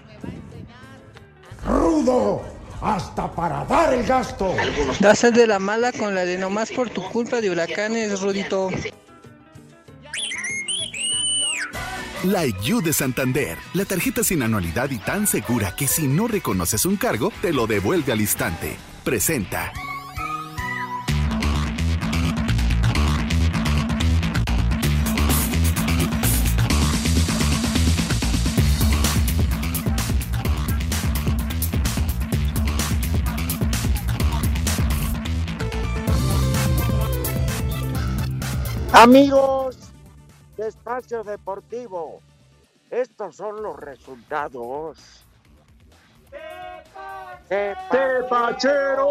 ¡Hasta 2.80 3.30
para 3.32 3.64
dar 3.64 3.94
el 3.94 4.04
gasto! 4.04 4.54
Sed 5.14 5.34
de 5.34 5.46
la 5.46 5.58
mala 5.58 5.92
con 5.92 6.14
la 6.14 6.24
de 6.24 6.38
nomás 6.38 6.70
por 6.70 6.90
tu 6.90 7.02
culpa 7.10 7.40
de 7.40 7.50
huracanes, 7.50 8.20
Rudito. 8.20 8.70
La 12.24 12.44
IU 12.46 12.80
de 12.80 12.92
Santander, 12.92 13.56
la 13.74 13.84
tarjeta 13.84 14.24
sin 14.24 14.42
anualidad 14.42 14.90
y 14.90 14.98
tan 14.98 15.26
segura 15.26 15.74
que 15.76 15.86
si 15.86 16.08
no 16.08 16.26
reconoces 16.26 16.84
un 16.84 16.96
cargo, 16.96 17.32
te 17.40 17.52
lo 17.52 17.66
devuelve 17.66 18.12
al 18.12 18.20
instante. 18.20 18.76
Presenta. 19.04 19.72
Amigos 38.98 39.76
de 40.56 40.68
Espacio 40.68 41.22
Deportivo, 41.22 42.22
estos 42.90 43.36
son 43.36 43.62
los 43.62 43.78
resultados. 43.78 45.22
¡Tepachero! 47.46 49.06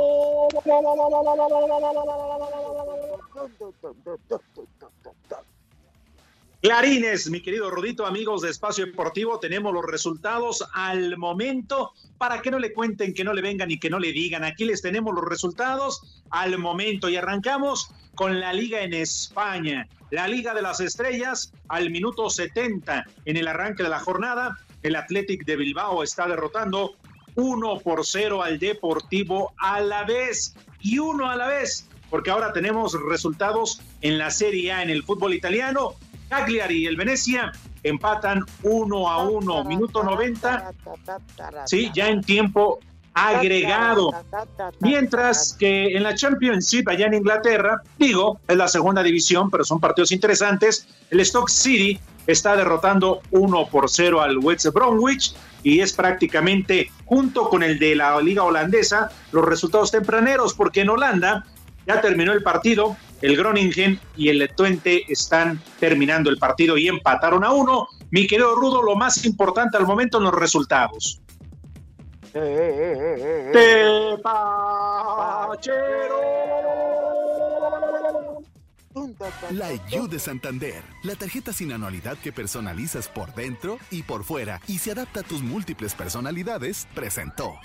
Clarines, 6.65 7.29
mi 7.29 7.41
querido 7.41 7.69
Rodito, 7.69 8.07
amigos 8.07 8.41
de 8.41 8.49
Espacio 8.49 8.87
Deportivo, 8.87 9.37
tenemos 9.37 9.71
los 9.71 9.85
resultados 9.85 10.67
al 10.73 11.15
momento 11.15 11.91
para 12.17 12.41
que 12.41 12.49
no 12.49 12.57
le 12.57 12.73
cuenten, 12.73 13.13
que 13.13 13.23
no 13.23 13.33
le 13.33 13.43
vengan 13.43 13.69
y 13.69 13.77
que 13.77 13.91
no 13.91 13.99
le 13.99 14.11
digan. 14.11 14.43
Aquí 14.43 14.65
les 14.65 14.81
tenemos 14.81 15.13
los 15.13 15.25
resultados 15.25 16.23
al 16.31 16.57
momento 16.57 17.07
y 17.07 17.17
arrancamos 17.17 17.91
con 18.15 18.39
la 18.39 18.51
liga 18.51 18.81
en 18.81 18.95
España. 18.95 19.87
La 20.09 20.27
Liga 20.27 20.55
de 20.55 20.63
las 20.63 20.79
Estrellas 20.79 21.53
al 21.67 21.91
minuto 21.91 22.31
70 22.31 23.05
en 23.25 23.37
el 23.37 23.47
arranque 23.47 23.83
de 23.83 23.89
la 23.89 23.99
jornada. 23.99 24.57
El 24.81 24.95
Athletic 24.95 25.45
de 25.45 25.57
Bilbao 25.57 26.01
está 26.01 26.27
derrotando 26.27 26.95
1 27.35 27.79
por 27.81 28.03
0 28.03 28.41
al 28.41 28.57
Deportivo 28.57 29.53
a 29.59 29.81
la 29.81 30.03
vez 30.03 30.55
y 30.79 30.97
uno 30.97 31.29
a 31.29 31.35
la 31.35 31.45
vez, 31.45 31.87
porque 32.09 32.31
ahora 32.31 32.53
tenemos 32.53 32.99
resultados 33.07 33.81
en 34.01 34.17
la 34.17 34.31
Serie 34.31 34.71
A 34.71 34.81
en 34.81 34.89
el 34.89 35.03
fútbol 35.03 35.35
italiano. 35.35 35.93
Cagliari 36.29 36.83
y 36.83 36.85
el 36.85 36.95
Venecia 36.95 37.51
empatan 37.83 38.43
1 38.63 39.09
a 39.09 39.23
1, 39.27 39.63
minuto 39.65 40.03
90. 40.03 40.71
Sí, 41.65 41.91
ya 41.93 42.07
en 42.07 42.21
tiempo 42.21 42.79
agregado. 43.15 44.11
Mientras 44.81 45.55
que 45.57 45.95
en 45.95 46.03
la 46.03 46.15
Championship 46.15 46.89
allá 46.89 47.07
en 47.07 47.15
Inglaterra, 47.15 47.81
digo, 47.97 48.39
es 48.47 48.57
la 48.57 48.67
segunda 48.67 49.01
división, 49.01 49.49
pero 49.49 49.63
son 49.63 49.79
partidos 49.79 50.11
interesantes. 50.11 50.87
El 51.09 51.21
Stock 51.21 51.49
City 51.49 51.99
está 52.27 52.55
derrotando 52.55 53.21
1 53.31 53.67
por 53.67 53.89
0 53.89 54.21
al 54.21 54.39
West 54.39 54.67
Bromwich 54.73 55.33
y 55.63 55.79
es 55.79 55.93
prácticamente 55.93 56.91
junto 57.05 57.49
con 57.49 57.63
el 57.63 57.79
de 57.79 57.95
la 57.95 58.19
liga 58.19 58.43
holandesa 58.43 59.09
los 59.31 59.45
resultados 59.45 59.91
tempraneros 59.91 60.53
porque 60.53 60.81
en 60.81 60.89
Holanda 60.89 61.45
Ya 61.87 62.01
terminó 62.01 62.33
el 62.33 62.41
partido. 62.41 62.97
El 63.25 63.35
Groningen 63.37 63.99
y 64.15 64.29
el 64.29 64.47
Twente 64.55 65.11
están 65.11 65.59
terminando 65.79 66.29
el 66.29 66.37
partido 66.37 66.77
y 66.77 66.87
empataron 66.87 67.43
a 67.43 67.51
uno. 67.51 67.87
Mi 68.11 68.27
querido 68.27 68.53
Rudo, 68.53 68.83
lo 68.83 68.95
más 68.95 69.25
importante 69.25 69.77
al 69.77 69.87
momento 69.87 70.19
los 70.19 70.31
resultados. 70.31 71.23
La 79.49 79.73
You 79.89 80.07
de 80.07 80.19
Santander, 80.19 80.83
la 81.01 81.15
tarjeta 81.15 81.51
sin 81.51 81.71
anualidad 81.71 82.19
que 82.19 82.31
personalizas 82.31 83.07
por 83.07 83.33
dentro 83.33 83.79
y 83.89 84.03
por 84.03 84.23
fuera 84.23 84.61
y 84.67 84.77
se 84.77 84.91
adapta 84.91 85.21
a 85.21 85.23
tus 85.23 85.41
múltiples 85.41 85.95
personalidades, 85.95 86.87
presentó. 86.93 87.55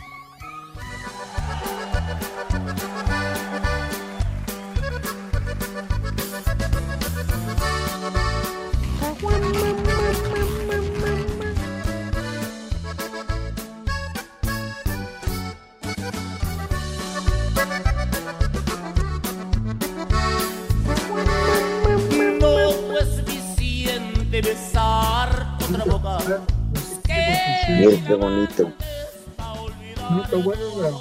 Está 30.30 30.36
bueno 30.44 30.98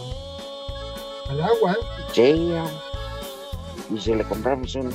al 1.29 1.41
agua. 1.43 1.73
¿eh? 1.73 1.77
Sí, 2.13 2.49
ya. 2.49 2.65
y 3.91 3.99
si 3.99 4.15
le 4.15 4.23
compramos 4.23 4.73
un. 4.75 4.91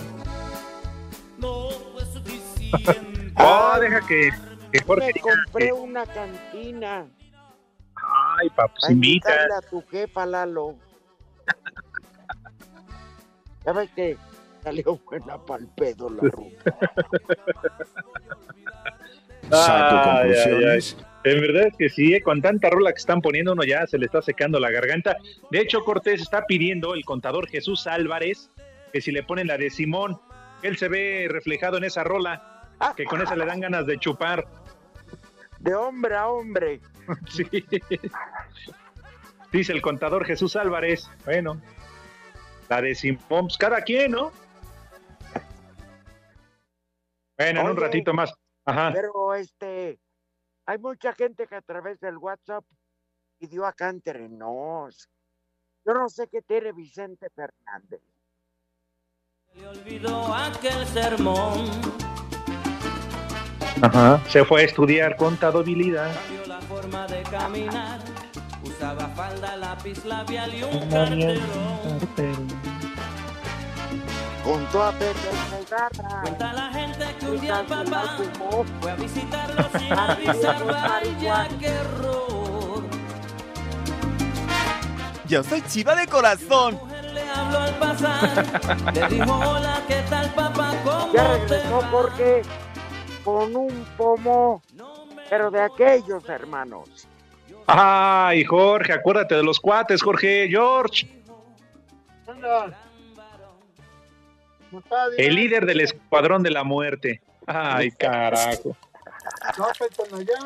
Oh, 3.37 3.77
deja 3.81 4.01
que, 4.07 4.31
que 4.73 4.81
Jorge 4.85 5.13
Me 5.15 5.21
compré 5.21 5.67
que- 5.67 5.73
una 5.73 6.07
cantina. 6.07 7.07
Ay, 8.37 8.49
papá, 8.51 8.73
pues 8.81 8.91
invita. 8.93 9.31
a 9.57 9.61
tu 9.61 9.83
jefa, 9.91 10.25
Lalo. 10.27 10.75
Ya 13.65 13.73
ves 13.73 13.91
que 13.95 14.17
salió 14.63 14.99
buena 15.05 15.37
pa'l 15.39 15.67
pedo 15.77 16.09
la 16.11 16.23
ruta. 16.23 16.79
Saco 19.51 20.11
conclusiones. 20.11 20.97
En 21.25 21.41
verdad 21.41 21.69
es 21.69 21.77
que 21.77 21.89
sí, 21.89 22.15
eh, 22.15 22.23
con 22.23 22.43
tanta 22.43 22.69
rola 22.69 22.93
que 22.93 22.99
están 22.99 23.23
poniendo 23.23 23.53
uno 23.53 23.65
ya 23.65 23.87
se 23.87 23.99
le 23.99 24.07
está 24.07 24.21
secando 24.21 24.61
la 24.61 24.71
garganta. 24.71 25.17
De 25.51 25.61
hecho, 25.61 25.83
Cortés 25.83 26.21
está 26.21 26.45
pidiendo 26.47 26.95
el 26.95 27.05
contador 27.05 27.49
Jesús 27.49 27.87
Álvarez 27.87 28.51
que 28.95 29.01
si 29.01 29.11
le 29.11 29.25
ponen 29.25 29.49
la 29.49 29.59
de 29.59 29.71
Simón, 29.71 30.21
él 30.63 30.77
se 30.77 30.87
ve 30.87 31.27
reflejado 31.29 31.79
en 31.79 31.85
esa 31.85 32.05
rola, 32.05 32.63
que 32.97 33.05
con 33.05 33.21
esa 33.21 33.35
le 33.35 33.45
dan 33.45 33.59
ganas 33.59 33.87
de 33.87 33.99
chupar. 33.99 34.47
De 35.59 35.75
hombre 35.75 36.15
a 36.15 36.29
hombre. 36.29 36.81
Sí. 37.29 37.45
Dice 39.53 39.73
el 39.73 39.83
contador 39.83 40.25
Jesús 40.25 40.57
Álvarez. 40.57 41.11
Bueno, 41.25 41.61
la 42.69 42.81
de 42.81 42.95
Simón, 42.95 43.47
pues 43.47 43.59
cada 43.59 43.83
quien, 43.83 44.13
¿no? 44.13 44.31
Bueno, 47.37 47.61
en 47.61 47.67
un 47.67 47.77
ratito 47.77 48.15
más. 48.15 48.33
Ajá. 48.65 48.93
Pero 48.95 49.35
este, 49.35 49.99
hay 50.67 50.79
mucha 50.79 51.13
gente 51.13 51.47
que 51.47 51.57
a 51.57 51.63
través 51.63 52.01
del 52.01 52.17
WhatsApp 52.17 52.65
pidió 53.39 53.67
acá 53.67 53.93
nos. 53.93 55.09
Yo 55.85 55.93
no 55.93 56.09
sé 56.09 56.29
qué 56.29 56.41
tiene 56.41 56.73
Vicente 56.73 57.29
Fernández. 57.31 58.01
Le 59.55 59.69
olvidó 59.69 60.35
aquel 60.35 60.87
sermón. 60.87 61.69
Ajá. 63.83 64.19
Se 64.29 64.45
fue 64.45 64.63
a 64.63 64.65
estudiar 64.65 65.17
contabilidad. 65.17 66.13
Cambió 66.15 66.47
la 66.47 66.61
forma 66.63 67.07
de 67.07 67.23
caminar. 67.25 68.01
Usaba 68.65 69.09
falda, 69.09 69.57
lápiz 69.57 70.05
labial 70.05 70.55
y 70.55 70.63
un 70.63 70.89
carterón. 70.89 72.54
Junto 74.45 74.83
a 74.83 74.93
Pepe 74.93 75.15
Segarra. 75.51 76.21
Cuenta 76.21 76.53
la 76.53 76.71
gente 76.71 77.17
que 77.19 77.27
un 77.27 77.41
día 77.41 77.61
el 77.61 77.67
papá 77.67 78.19
fue 78.81 78.91
a 78.91 78.95
visitarlo 78.97 79.79
sin 79.79 79.93
avisar. 79.93 80.65
Vaya 80.67 81.49
qué 81.59 81.67
error. 81.69 82.85
Yo 85.27 85.43
soy 85.43 85.63
chiva 85.63 85.95
de 85.95 86.07
corazón. 86.07 86.79
Le 87.15 87.31
habló 87.31 87.59
al 87.59 87.75
pasar. 87.79 88.93
Le 88.93 89.09
dijo 89.09 89.35
hola, 89.35 89.83
¿qué 89.89 90.03
tal 90.11 90.31
papá? 90.35 90.73
¿Cómo 90.85 91.13
Ya 91.15 91.33
te 91.47 91.55
regresó 91.55 91.79
va? 91.81 91.89
Jorge 91.89 92.43
con 93.25 93.57
un 93.57 93.87
pomo, 93.97 94.63
pero 95.31 95.51
de 95.51 95.63
aquellos 95.63 96.29
hermanos. 96.29 97.09
Ay, 97.67 98.45
Jorge, 98.45 98.93
acuérdate 98.93 99.37
de 99.37 99.43
los 99.43 99.59
cuates, 99.59 100.03
Jorge. 100.03 100.49
George, 100.51 101.09
Anda. 102.27 102.84
El 105.17 105.35
líder 105.35 105.67
del 105.67 105.81
escuadrón 105.81 106.43
de 106.43 106.51
la 106.51 106.65
muerte. 106.65 107.21
Ay, 107.47 107.91
carajo. 107.99 108.77
No, 109.59 109.67
pues 109.79 110.13
allá. 110.13 110.39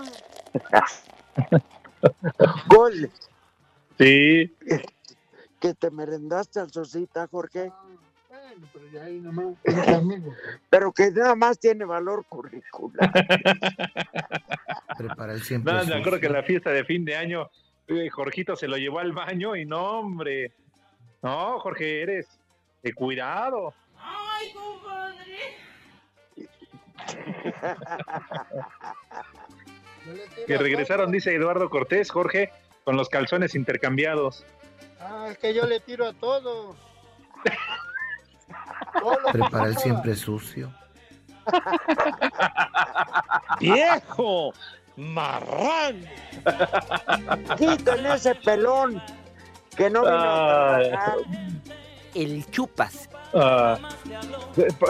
Gol. 2.69 3.11
Sí. 3.99 4.55
Que 5.61 5.75
te 5.75 5.91
merendaste 5.91 6.61
al 6.61 6.71
Sosita, 6.71 7.27
Jorge. 7.27 7.73
Bueno, 8.29 8.67
pero 8.73 8.89
ya 8.93 9.05
ahí 9.05 9.19
nomás. 9.21 9.57
Pero 10.71 10.93
que 10.93 11.11
nada 11.11 11.35
más 11.35 11.59
tiene 11.59 11.85
valor 11.85 12.25
curricular. 12.29 13.11
Prepara 14.99 15.33
el 15.33 15.43
siempre. 15.43 15.73
No, 15.73 15.85
me 15.85 15.95
acuerdo 15.97 16.21
que 16.21 16.27
en 16.27 16.33
la 16.33 16.43
fiesta 16.43 16.71
de 16.71 16.85
fin 16.85 17.05
de 17.05 17.17
año, 17.17 17.51
eh, 17.89 18.09
Jorgito 18.09 18.55
se 18.57 18.69
lo 18.69 18.77
llevó 18.77 19.01
al 19.01 19.13
baño 19.13 19.57
y 19.57 19.65
no, 19.65 20.01
hombre. 20.01 20.53
No, 21.23 21.59
Jorge, 21.59 22.03
eres 22.03 22.27
de 22.83 22.93
cuidado. 22.93 23.75
Que 30.47 30.57
regresaron, 30.57 31.11
dice 31.11 31.35
Eduardo 31.35 31.69
Cortés, 31.69 32.11
Jorge, 32.11 32.51
con 32.85 32.97
los 32.97 33.09
calzones 33.09 33.55
intercambiados. 33.55 34.45
Ah, 35.01 35.29
es 35.31 35.39
que 35.39 35.55
yo 35.55 35.67
le 35.67 35.81
tiro 35.81 36.07
a 36.07 36.13
todo. 36.15 36.77
Todo 39.01 39.11
lo 39.21 39.27
que 39.27 39.33
Prepara 39.39 39.67
el 39.67 39.77
siempre 39.77 40.15
sucio. 40.15 40.73
¡Viejo! 43.61 44.53
¡Marrán! 44.97 46.05
Quiten 47.57 48.07
ese 48.07 48.35
pelón 48.35 49.03
que 49.77 49.89
no 49.89 50.03
vino 50.03 50.15
a 50.15 50.77
Ay. 50.77 50.89
trabajar. 50.89 51.17
El 52.19 52.45
chupas. 52.51 53.09
Ah, 53.33 53.79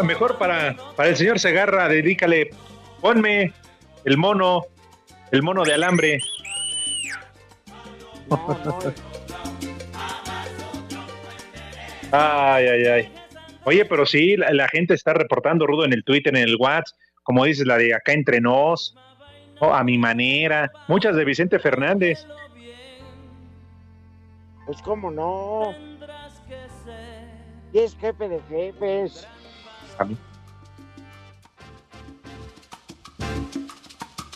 mejor 0.02 0.38
para, 0.38 0.74
para 0.96 1.10
el 1.10 1.16
señor 1.16 1.38
Segarra, 1.38 1.86
dedícale, 1.86 2.48
ponme 3.02 3.52
el 4.06 4.16
mono, 4.16 4.62
el 5.30 5.42
mono 5.42 5.62
de 5.64 5.74
alambre. 5.74 6.20
Ay, 12.10 12.66
ay, 12.66 12.86
ay. 12.86 13.12
Oye, 13.64 13.84
pero 13.84 14.06
sí, 14.06 14.34
la, 14.38 14.50
la 14.54 14.66
gente 14.68 14.94
está 14.94 15.12
reportando, 15.12 15.66
Rudo, 15.66 15.84
en 15.84 15.92
el 15.92 16.04
Twitter, 16.04 16.34
en 16.34 16.48
el 16.48 16.56
WhatsApp, 16.58 16.96
como 17.22 17.44
dices, 17.44 17.66
la 17.66 17.76
de 17.76 17.94
acá 17.94 18.14
entre 18.14 18.40
nos, 18.40 18.96
oh, 19.60 19.74
a 19.74 19.84
mi 19.84 19.98
manera, 19.98 20.72
muchas 20.88 21.16
de 21.16 21.26
Vicente 21.26 21.58
Fernández. 21.58 22.26
Pues 24.64 24.80
cómo 24.80 25.10
no. 25.10 25.74
Es 27.78 27.96
jefe 27.96 28.28
de 28.28 28.40
jefes. 28.48 29.24
A 29.98 30.04
mí. 30.04 30.16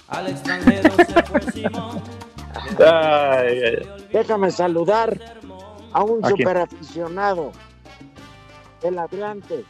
Al 0.06 0.28
extranjero 0.28 0.94
se 0.94 1.22
fue 1.24 1.42
Simón. 1.50 2.00
Ay, 2.78 3.48
ay, 3.48 3.62
ay. 3.64 4.08
Déjame 4.12 4.52
saludar 4.52 5.18
a 5.92 6.04
un 6.04 6.24
¿A 6.24 6.28
super 6.28 6.56
aficionado 6.56 7.50
del 8.80 9.00
Atlante. 9.00 9.64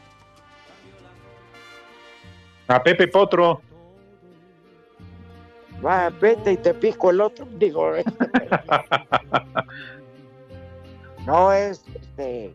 A 2.68 2.82
Pepe 2.82 3.08
Potro. 3.08 3.62
Va, 5.82 6.10
vete 6.10 6.52
y 6.52 6.56
te 6.58 6.74
pico 6.74 7.10
el 7.10 7.22
otro. 7.22 7.46
Digo, 7.54 7.96
eh. 7.96 8.04
no 11.26 11.52
es 11.52 11.82
este, 11.94 12.52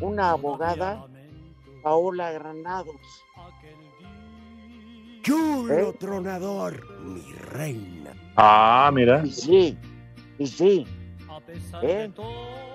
una 0.00 0.30
abogada, 0.30 1.06
Paola 1.82 2.32
Granados. 2.32 2.96
Chulo 5.22 5.90
¿Eh? 5.90 5.96
tronador, 5.98 7.00
mi 7.00 7.32
reina. 7.32 8.12
Ah, 8.36 8.90
mira. 8.92 9.22
Y 9.24 9.30
sí, 9.30 9.78
y 10.38 10.46
sí. 10.46 10.86
¿Eh? 11.82 12.10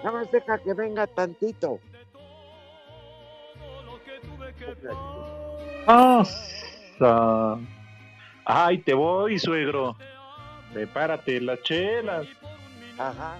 Nada 0.03 0.11
más 0.11 0.32
deja 0.32 0.57
que 0.59 0.73
venga 0.73 1.07
tantito. 1.07 1.80
Ah, 5.88 6.23
Ay, 8.45 8.78
te 8.80 8.93
voy, 8.93 9.39
suegro. 9.39 9.95
Prepárate 10.71 11.41
las 11.41 11.61
chelas. 11.63 12.28
Ajá. 12.97 13.38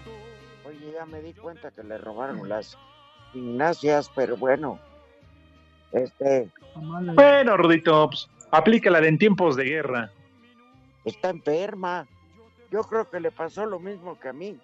Oye, 0.66 0.94
ya 0.94 1.06
me 1.06 1.22
di 1.22 1.34
cuenta 1.34 1.70
que 1.70 1.84
le 1.84 1.98
robaron 2.00 2.50
las 2.50 2.76
gimnasias, 3.36 4.10
pero 4.16 4.38
bueno. 4.38 4.80
Este, 5.92 6.50
Bueno, 6.76 7.58
Rudito, 7.58 8.08
pues, 8.10 8.30
aplícala 8.52 9.02
de 9.02 9.10
en 9.10 9.18
tiempos 9.18 9.56
de 9.58 9.66
guerra. 9.66 10.12
está 11.04 11.30
enferma. 11.30 12.08
Yo 12.72 12.82
creo 12.84 13.10
que 13.10 13.20
le 13.20 13.32
pasó 13.32 13.66
lo 13.66 13.80
mismo 13.80 14.18
que 14.20 14.30
a 14.30 14.34
mí. 14.34 14.58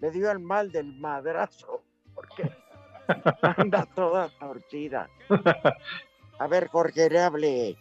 Le 0.00 0.10
dio 0.10 0.30
el 0.30 0.38
mal 0.38 0.70
del 0.72 0.94
madrazo, 0.98 1.82
porque 2.14 2.50
anda 3.42 3.86
toda 3.94 4.28
torcida. 4.38 5.08
A 6.38 6.46
ver, 6.46 6.68
Jorge, 6.68 7.10
le 7.10 7.20
hable, 7.20 7.76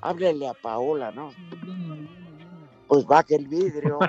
háblele 0.00 0.48
a 0.48 0.54
Paola, 0.54 1.10
¿no? 1.12 1.32
Pues 2.88 3.06
baje 3.06 3.36
el 3.36 3.46
vidrio. 3.48 3.98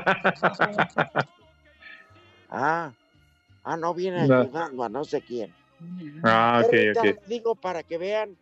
Ah, 2.56 2.92
ah, 3.64 3.78
no 3.78 3.94
viene 3.94 4.28
No. 4.28 4.42
ayudando 4.42 4.84
a 4.84 4.90
no 4.90 5.04
sé 5.04 5.22
quién. 5.22 5.54
Ah, 6.24 6.62
ok, 6.64 6.74
ok. 6.98 7.04
les 7.04 7.28
digo 7.28 7.56
para 7.56 7.84
que 7.84 7.98
vean 7.98 8.38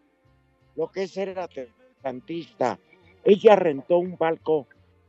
lo 0.76 0.92
que 0.92 1.04
es 1.04 1.12
ser 1.12 1.38
atlantista. 1.40 2.78
Ella 3.24 3.56
rentó 3.56 3.98
un 3.98 4.18
palco 4.18 4.68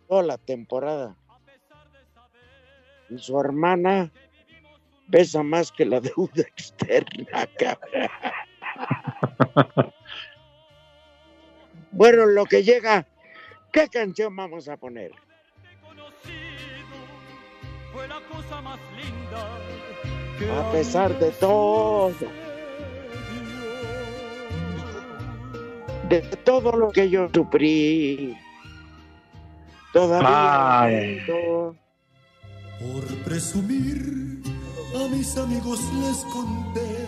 toda 0.09 0.23
la 0.23 0.39
temporada. 0.39 1.17
Y 3.11 3.19
su 3.19 3.39
hermana 3.39 4.11
pesa 5.11 5.43
más 5.43 5.71
que 5.73 5.85
la 5.85 6.01
deuda 6.01 6.43
externa, 6.43 7.47
cabrón. 7.59 8.09
Bueno, 11.95 12.25
lo 12.25 12.47
que 12.47 12.63
llega, 12.63 13.07
¿qué 13.71 13.87
canción 13.89 14.35
vamos 14.35 14.67
a 14.69 14.79
poner? 14.79 15.13
Fue 18.03 18.09
la 18.09 18.20
cosa 18.22 18.61
más 18.62 18.80
linda. 18.96 20.61
A 20.61 20.72
pesar 20.72 21.16
de 21.20 21.30
todo. 21.30 22.12
De 26.09 26.20
todo 26.42 26.72
lo 26.72 26.90
que 26.90 27.09
yo 27.09 27.28
sufrí. 27.32 28.36
Todavía. 29.92 30.80
Ay. 30.80 31.20
siento 31.24 31.76
Por 32.80 33.07
presumir, 33.24 34.42
a 34.96 35.09
mis 35.09 35.38
amigos 35.38 35.78
les 36.00 36.24
conté 36.24 37.07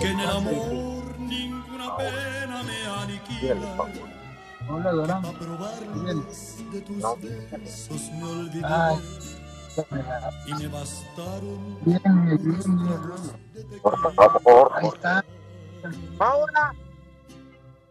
que 0.00 0.08
en 0.08 0.18
el 0.18 0.30
amor 0.30 1.16
ninguna 1.20 1.96
pena 1.96 2.62
me 2.64 2.86
aniquila. 3.02 3.54
Hola, 4.68 4.90
Dora. 4.90 5.16
A 5.18 5.32
probarlos 5.32 6.56
de 6.72 6.80
tus 6.80 6.96
besos 7.20 8.10
me 8.18 8.24
olvidé 8.24 8.64
Ay. 8.64 8.96
Y 10.46 10.54
me 10.54 10.68
bastaron. 10.68 11.78
Bien, 11.84 12.00
bien, 12.04 12.38
bien. 12.42 13.80
Por 13.82 14.14
favor. 14.14 14.70
Ahí 14.74 14.88
está. 14.88 15.24
Ahora. 16.18 16.74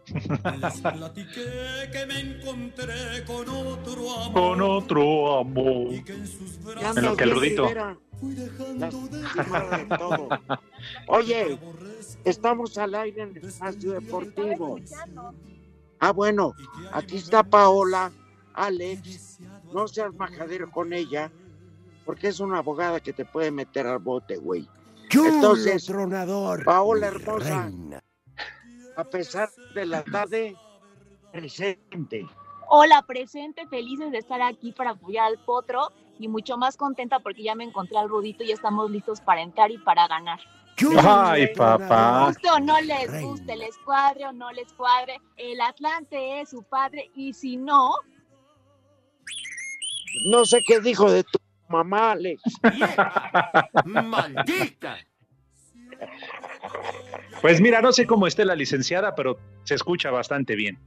Les 0.06 0.80
platiqué 0.80 1.90
que 1.92 2.06
me 2.06 2.20
encontré 2.20 3.24
con 3.26 3.48
otro 3.48 4.10
amor. 4.14 4.32
Con 4.32 4.62
otro 4.62 5.38
amor. 5.38 5.90
Ya 5.90 6.90
En 6.90 7.02
lo 7.02 7.10
andas 7.10 7.16
que 7.16 7.24
el 7.24 7.30
bien, 7.30 7.36
Rudito. 7.40 7.62
Rivera. 7.68 7.96
Lastimada 8.76 9.78
de 9.78 9.84
todo. 9.98 10.28
Oye, 11.08 11.58
estamos 12.24 12.76
al 12.78 12.94
aire 12.94 13.22
en 13.22 13.36
el 13.36 13.44
espacio 13.44 13.92
deportivo. 13.92 14.78
Ah, 16.00 16.12
bueno, 16.12 16.52
aquí 16.92 17.16
está 17.16 17.42
Paola, 17.42 18.12
Alex. 18.54 19.38
No 19.72 19.88
seas 19.88 20.14
majadero 20.14 20.70
con 20.70 20.92
ella, 20.92 21.32
porque 22.04 22.28
es 22.28 22.40
una 22.40 22.58
abogada 22.58 23.00
que 23.00 23.12
te 23.12 23.24
puede 23.24 23.50
meter 23.50 23.86
al 23.86 23.98
bote, 23.98 24.36
güey. 24.36 24.68
Entonces, 25.10 25.86
tronador. 25.86 26.64
Paola 26.64 27.06
hermosa, 27.08 27.66
reina. 27.66 28.02
a 28.96 29.04
pesar 29.04 29.48
de 29.74 29.86
la 29.86 30.02
tarde, 30.02 30.56
presente. 31.32 32.26
Hola, 32.68 33.02
presente, 33.06 33.66
felices 33.68 34.10
de 34.10 34.18
estar 34.18 34.40
aquí 34.42 34.72
para 34.72 34.90
apoyar 34.90 35.26
al 35.26 35.38
Potro 35.44 35.92
y 36.18 36.28
mucho 36.28 36.56
más 36.56 36.76
contenta 36.76 37.20
porque 37.20 37.42
ya 37.42 37.54
me 37.54 37.64
encontré 37.64 37.98
al 37.98 38.08
Rudito 38.08 38.42
y 38.42 38.48
ya 38.48 38.54
estamos 38.54 38.90
listos 38.90 39.20
para 39.20 39.42
entrar 39.42 39.70
y 39.70 39.78
para 39.78 40.08
ganar. 40.08 40.40
Ay, 40.98 41.54
papá. 41.54 42.26
Guste 42.26 42.50
o 42.50 42.58
no 42.58 42.80
les 42.80 43.22
guste, 43.22 43.56
les 43.56 43.76
cuadre 43.78 44.26
o 44.26 44.32
no 44.32 44.50
les 44.50 44.72
cuadre, 44.72 45.20
el 45.36 45.60
Atlante 45.60 46.40
es 46.40 46.50
su 46.50 46.62
padre 46.64 47.10
y 47.14 47.32
si 47.32 47.56
no, 47.56 47.92
No 50.30 50.44
sé 50.44 50.62
qué 50.66 50.80
dijo 50.80 51.10
de 51.10 51.24
tu 51.24 51.38
mamá, 51.68 52.12
Alex. 52.12 52.42
¡Maldita! 53.84 54.98
Pues 57.40 57.60
mira, 57.60 57.80
no 57.80 57.92
sé 57.92 58.06
cómo 58.06 58.26
esté 58.26 58.44
la 58.44 58.54
licenciada, 58.54 59.14
pero 59.14 59.38
se 59.64 59.74
escucha 59.74 60.10
bastante 60.10 60.54
bien. 60.54 60.78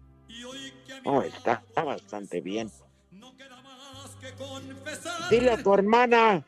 Oh, 1.03 1.21
está, 1.21 1.63
está 1.67 1.83
bastante 1.83 2.41
bien. 2.41 2.69
Dile 5.29 5.51
a 5.51 5.63
tu 5.63 5.73
hermana 5.73 6.43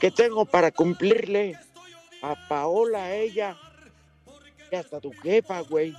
que 0.00 0.10
tengo 0.10 0.44
para 0.44 0.70
cumplirle 0.70 1.56
a 2.22 2.34
Paola, 2.48 3.04
a 3.04 3.14
ella, 3.14 3.56
y 4.72 4.76
hasta 4.76 5.00
tu 5.00 5.12
jefa, 5.12 5.60
güey. 5.60 5.94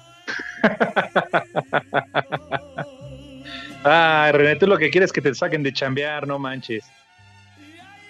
Ay, 3.84 4.32
René, 4.34 4.56
tú 4.56 4.68
lo 4.68 4.78
que 4.78 4.90
quieres 4.90 5.10
es 5.10 5.14
que 5.14 5.22
te 5.22 5.34
saquen 5.34 5.64
de 5.64 5.72
chambear, 5.72 6.28
no 6.28 6.40
manches. 6.40 6.84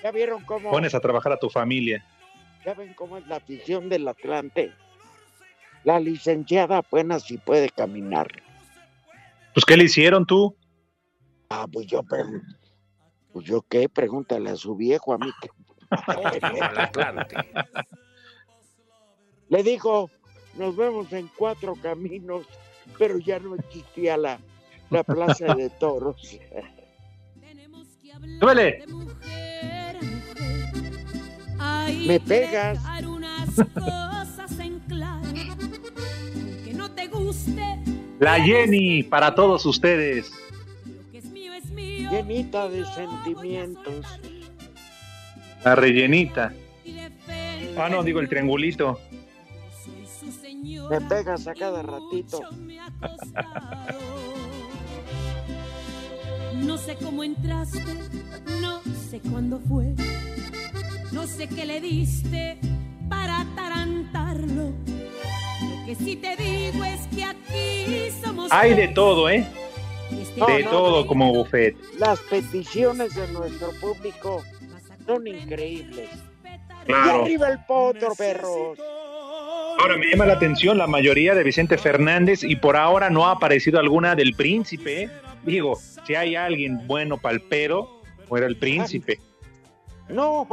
¿Ya 0.06 0.12
vieron 0.12 0.44
cómo, 0.44 0.70
Pones 0.70 0.94
a 0.94 1.00
trabajar 1.00 1.32
a 1.32 1.38
tu 1.40 1.50
familia. 1.50 2.06
ya 2.64 2.76
ven 2.76 2.94
cómo 2.94 3.18
es 3.18 3.26
la 3.26 3.38
afición 3.38 3.90
del 3.90 4.08
Atlante? 4.08 4.72
La 5.84 6.00
licenciada 6.00 6.78
apenas 6.78 7.24
si 7.24 7.40
puede 7.40 7.72
caminar. 7.72 8.28
Pues, 9.56 9.66
¿qué 9.66 9.76
le 9.76 9.86
hicieron 9.86 10.28
tú? 10.28 10.56
Ah, 11.50 11.66
pues 11.74 11.88
yo, 11.88 12.04
pues 13.34 13.46
yo 13.46 13.64
qué, 13.68 13.90
pregúntale 13.90 14.52
a 14.52 14.56
su 14.56 14.76
viejo, 14.76 15.12
a 15.12 15.18
mí 15.18 15.32
que... 15.42 15.50
Le 19.50 19.64
dijo, 19.64 20.12
nos 20.56 20.76
vemos 20.76 21.12
en 21.14 21.32
cuatro 21.36 21.74
caminos, 21.82 22.46
pero 23.00 23.18
ya 23.18 23.40
no 23.40 23.56
existía 23.56 24.18
la, 24.18 24.40
la 24.92 25.04
plaza 25.04 25.56
de 25.56 25.70
toros. 25.80 26.38
¡Súbele! 28.40 28.86
Te 36.96 37.08
guste, 37.08 37.80
La 38.20 38.40
Jenny, 38.42 39.04
para 39.04 39.36
todos 39.36 39.66
ustedes. 39.66 40.32
que 41.12 41.18
es 41.20 41.26
mío 41.26 41.54
es 41.54 41.66
mío. 41.72 42.10
Llenita 42.12 42.68
de 42.70 42.86
sentimientos. 42.86 44.06
La 45.64 45.76
rellenita. 45.76 46.54
Ah, 47.78 47.90
no, 47.90 48.04
digo 48.04 48.20
el 48.20 48.30
triangulito. 48.30 49.00
Me 50.90 51.02
pegas 51.02 51.48
a 51.48 51.54
cada 51.54 51.82
ratito. 51.82 52.42
No 56.56 56.78
sé 56.78 56.96
cómo 56.96 57.24
entraste, 57.24 57.84
no 58.62 58.82
sé 59.10 59.20
cuándo 59.20 59.60
fue. 59.60 59.94
No 61.16 61.26
sé 61.26 61.48
qué 61.48 61.66
le 61.66 61.80
diste 61.80 62.58
para 63.10 63.40
atarantarlo. 63.40 64.74
Lo 65.62 65.86
que 65.86 65.96
sí 65.96 66.18
te 66.18 66.36
digo 66.36 66.84
es 66.84 67.08
que 67.08 67.24
aquí 67.24 68.12
somos. 68.22 68.52
Hay 68.52 68.74
de 68.74 68.90
todo, 68.90 69.30
¿eh? 69.30 69.48
No, 70.36 70.46
De 70.48 70.64
no, 70.64 70.70
todo 70.70 71.02
no. 71.04 71.08
como 71.08 71.34
buffet. 71.34 71.78
Las 71.98 72.20
peticiones 72.20 73.16
de 73.16 73.28
nuestro 73.30 73.72
público 73.80 74.44
son 75.08 75.26
increíbles. 75.26 76.10
Y 76.84 76.86
Claro. 76.88 77.24
arriba 77.24 77.48
el 77.48 77.64
potro, 77.66 78.14
perros. 78.16 78.78
Ahora 79.80 79.98
me 79.98 80.08
llama 80.08 80.26
la 80.26 80.34
atención 80.34 80.78
la 80.78 80.86
mayoría 80.88 81.34
de 81.34 81.44
Vicente 81.44 81.78
Fernández 81.78 82.44
y 82.44 82.58
por 82.58 82.76
ahora 82.76 83.10
no 83.10 83.26
ha 83.26 83.32
aparecido 83.32 83.80
alguna 83.80 84.16
del 84.16 84.36
príncipe. 84.36 85.04
¿eh? 85.04 85.10
Digo, 85.46 85.80
si 86.06 86.14
hay 86.16 86.36
alguien 86.36 86.86
bueno 86.88 87.18
palpero, 87.18 88.02
o 88.28 88.38
era 88.38 88.48
el 88.48 88.58
príncipe. 88.58 89.20
No, 90.10 90.46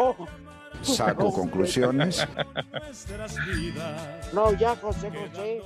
Saco 0.83 1.33
conclusiones. 1.33 2.26
no, 4.33 4.53
ya 4.55 4.76
José 4.76 5.11
José 5.11 5.62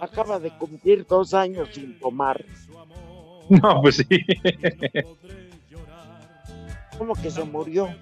acaba 0.00 0.38
de 0.38 0.50
cumplir 0.50 1.06
dos 1.06 1.34
años 1.34 1.68
sin 1.72 1.98
tomar. 1.98 2.44
No, 3.48 3.82
pues 3.82 3.96
sí. 3.96 4.24
¿Cómo 6.98 7.14
que 7.14 7.30
se 7.30 7.44
murió? 7.44 7.94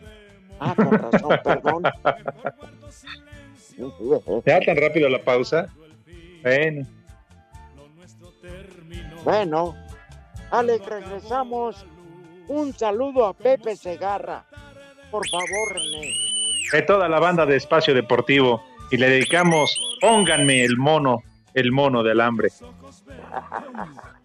Ah, 0.60 0.74
con 0.76 0.92
razón, 0.92 1.40
perdón. 1.42 1.82
¿Ya 4.46 4.60
tan 4.60 4.76
rápido 4.76 5.08
la 5.08 5.22
pausa? 5.24 5.68
Bueno, 6.42 6.86
Bueno, 9.24 9.74
Alex, 10.50 10.86
regresamos. 10.86 11.86
Un 12.48 12.72
saludo 12.72 13.26
a 13.26 13.32
Pepe 13.32 13.76
Segarra. 13.76 14.44
Por 15.10 15.28
favor, 15.28 15.72
René. 15.72 16.31
De 16.70 16.82
toda 16.82 17.08
la 17.08 17.18
banda 17.18 17.46
de 17.46 17.56
Espacio 17.56 17.94
Deportivo. 17.94 18.62
Y 18.90 18.98
le 18.98 19.08
dedicamos, 19.08 19.74
pónganme 20.00 20.64
el 20.64 20.76
mono, 20.76 21.22
el 21.54 21.72
mono 21.72 22.02
del 22.02 22.20
hambre. 22.20 22.48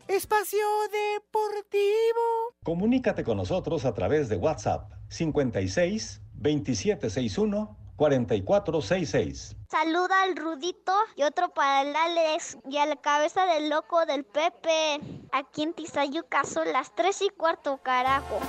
Espacio 0.07 0.59
Deportivo. 0.91 2.53
Comunícate 2.63 3.23
con 3.23 3.37
nosotros 3.37 3.85
a 3.85 3.93
través 3.93 4.29
de 4.29 4.37
WhatsApp 4.37 4.91
56 5.09 6.21
2761 6.33 7.77
4466. 7.97 9.55
Saluda 9.69 10.21
al 10.23 10.37
Rudito 10.37 10.93
y 11.15 11.23
otro 11.23 11.49
para 11.49 11.81
el 11.81 11.95
Alex 11.95 12.57
y 12.69 12.77
a 12.77 12.85
la 12.85 12.95
cabeza 12.95 13.45
del 13.45 13.69
loco 13.69 14.05
del 14.05 14.23
Pepe. 14.23 14.99
Aquí 15.31 15.63
en 15.63 15.73
Tizayuca 15.73 16.43
son 16.43 16.71
las 16.71 16.95
3 16.95 17.23
y 17.23 17.29
cuarto, 17.29 17.77
carajo. 17.83 18.39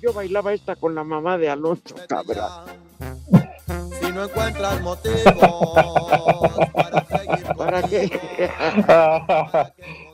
Yo 0.00 0.12
bailaba 0.12 0.52
esta 0.52 0.76
con 0.76 0.94
la 0.94 1.04
mamá 1.04 1.38
de 1.38 1.48
Alonso 1.50 1.94
Cabra. 2.08 2.64
Si 4.00 4.12
no 4.12 4.24
encuentras 4.24 4.80
motivos 4.80 5.32
para 6.72 7.04
seguir 7.04 7.46
¿Para 7.56 7.82
qué? 7.82 8.10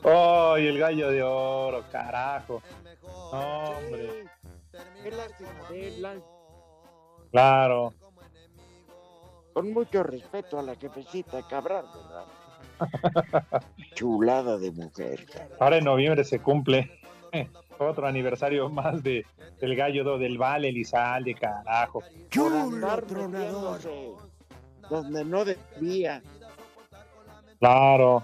¡Ay, 0.03 0.67
el 0.67 0.77
gallo 0.79 1.09
de 1.11 1.23
oro, 1.23 1.83
carajo! 1.91 2.61
Hombre, 3.31 4.25
Qué 5.03 5.11
lástima 5.11 5.49
de 5.69 5.87
él, 5.87 6.01
la- 6.01 6.15
claro. 7.31 7.93
Con 9.53 9.71
mucho 9.71 10.03
respeto 10.03 10.59
a 10.59 10.63
la 10.63 10.75
jefecita 10.75 11.47
Cabral, 11.47 11.85
¿verdad? 11.93 12.25
Chulada 13.95 14.57
de 14.57 14.71
mujer. 14.71 15.25
Ahora 15.59 15.77
en 15.77 15.85
noviembre 15.85 16.23
se 16.25 16.39
cumple 16.39 16.99
otro 17.79 18.07
aniversario 18.07 18.69
más 18.79 19.01
de 19.03 19.25
del 19.59 19.75
gallo 19.75 20.03
do- 20.03 20.17
del 20.17 20.37
Vale 20.37 20.69
Elizalde, 20.69 21.35
carajo. 21.35 22.01
Andar 22.37 23.03
metiéndose 23.05 24.11
donde 24.89 25.25
no 25.25 25.45
debía. 25.45 26.21
Claro. 27.59 28.23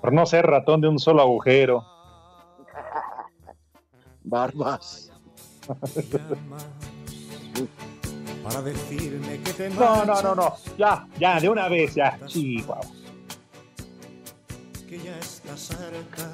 Por 0.00 0.12
no 0.12 0.24
ser 0.26 0.46
ratón 0.46 0.80
de 0.80 0.88
un 0.88 0.98
solo 0.98 1.22
agujero. 1.22 1.84
Barbas. 4.24 5.10
para 8.42 8.62
decirme 8.62 9.40
que 9.42 9.52
te 9.52 9.70
No, 9.70 10.04
no, 10.04 10.20
no, 10.22 10.34
no. 10.34 10.54
Ya, 10.78 11.06
ya, 11.18 11.38
de 11.38 11.48
una 11.48 11.68
vez, 11.68 11.94
ya. 11.94 12.18
Chihuahua. 12.26 12.80
que 14.88 14.98
ya 14.98 15.16
está 15.18 15.56
cerca. 15.56 16.28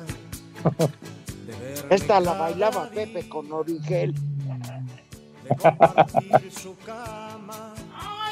Esta 1.90 2.20
la 2.20 2.32
bailaba 2.32 2.88
Pepe 2.90 3.28
con 3.28 3.52
Origel. 3.52 4.14
de 4.14 5.56
compartir 5.56 6.52
su 6.52 6.76
cama 6.84 7.74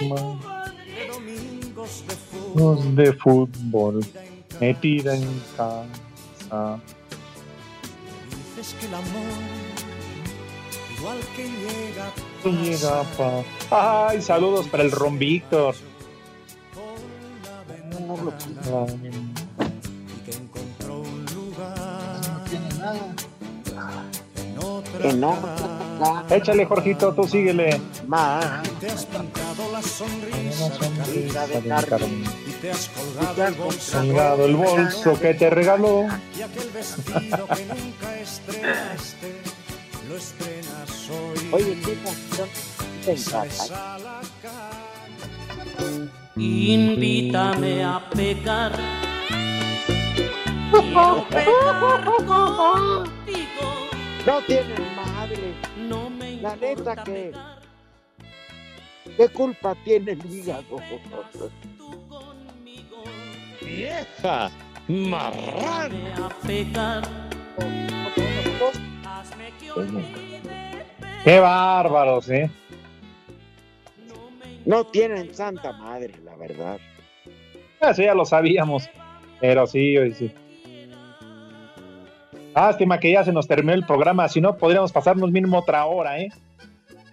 de 0.01 1.07
domingos 1.07 2.05
de 2.09 2.14
fútbol. 2.14 2.76
Los 2.76 2.97
de 2.97 3.12
fútbol 3.12 4.07
me 4.61 4.74
piden 4.74 5.43
casa. 5.57 6.80
Dices 8.57 8.74
que 8.80 8.87
el 8.87 8.95
amor, 8.95 9.32
igual 10.99 11.18
que 11.37 11.45
llega, 11.45 12.12
Llega 12.45 13.03
pa. 13.16 14.07
Ay, 14.09 14.20
saludos 14.20 14.66
para 14.68 14.82
el 14.82 14.91
Ron 14.91 15.18
Víctor. 15.18 15.74
y 19.03 19.34
Que 25.01 25.12
no. 25.12 25.37
Échale, 26.30 26.64
Jorgito, 26.66 27.12
tú 27.14 27.24
síguele. 27.24 27.80
Ma. 28.07 28.62
Te 28.80 28.91
has 28.91 29.05
pintado 29.07 29.72
la 29.72 29.82
sonrisa 29.82 30.70
Sonrisa 30.74 31.47
de 31.47 31.61
de 31.61 31.68
carne 31.68 31.82
carne. 31.82 32.24
y 32.47 32.51
te 32.61 32.70
has 32.70 32.89
colgado 32.89 33.47
el 33.47 33.55
bolso 33.55 33.80
Salgado 33.93 34.45
el 34.47 34.57
bolso 34.57 35.20
que 35.20 35.35
te 35.35 35.51
regaló. 35.51 36.07
y 36.37 36.43
aquel 36.43 36.70
vestido 36.70 37.47
que 37.49 37.66
nunca 37.66 38.18
estrenaste 38.20 39.35
lo 40.09 40.16
estrenas 40.16 41.11
hoy. 41.11 41.49
Oye, 41.53 41.76
te 41.76 41.93
encanta. 41.93 42.45
a 43.72 43.99
la 43.99 44.20
Invítame 46.37 47.85
a 47.85 48.11
pecar. 48.11 48.72
Quiero 50.75 51.27
pecar 51.29 52.05
contigo. 52.27 53.89
No 54.27 54.41
tienen 54.43 54.97
madre. 54.97 55.55
No 55.89 56.11
me 56.11 56.37
La 56.37 56.57
neta 56.57 56.97
que. 57.05 57.33
¿Qué 59.16 59.29
culpa 59.29 59.77
tiene 59.85 60.12
el 60.12 60.27
hígado? 60.33 60.81
¡Vieja! 63.61 64.51
¡Marrán! 64.89 65.93
a 66.20 66.29
pecar. 66.45 67.03
Hazme 69.07 69.53
que 69.61 69.70
olvide. 69.70 70.85
Qué 71.22 71.39
bárbaros, 71.39 72.29
¿eh? 72.31 72.51
No 74.64 74.85
tienen 74.87 75.33
santa 75.35 75.72
madre, 75.72 76.14
la 76.25 76.35
verdad. 76.37 76.79
Eso 77.81 78.03
ya 78.03 78.14
lo 78.14 78.25
sabíamos. 78.25 78.89
Pero 79.41 79.66
sí, 79.66 79.97
hoy 79.97 80.12
sí. 80.12 80.33
Lástima 82.55 82.98
que 83.00 83.12
ya 83.12 83.24
se 83.24 83.32
nos 83.32 83.48
terminó 83.48 83.72
el 83.72 83.84
programa. 83.84 84.28
Si 84.28 84.40
no, 84.40 84.57
podríamos 84.57 84.92
pasarnos 84.92 85.30
mínimo 85.30 85.59
otra 85.59 85.84
hora, 85.86 86.18
¿eh? 86.20 86.28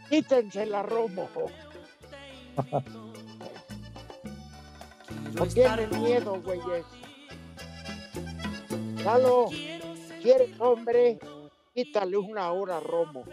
Quítense 0.10 0.66
la 0.66 0.84
romo. 0.84 1.28
No 5.34 5.46
tienen 5.48 5.90
miedo, 6.02 6.42
güeyes. 6.42 6.86
Lalo, 9.04 9.48
¿quieres 10.22 10.50
hombre? 10.60 11.18
Quítale 11.74 12.18
una 12.18 12.52
hora 12.52 12.78
a 12.78 12.80
Romo. 12.82 13.24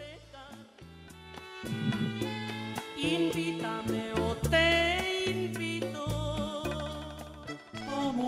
Invítame 2.97 4.13
o 4.13 4.35
te 4.49 5.29
invito. 5.29 6.63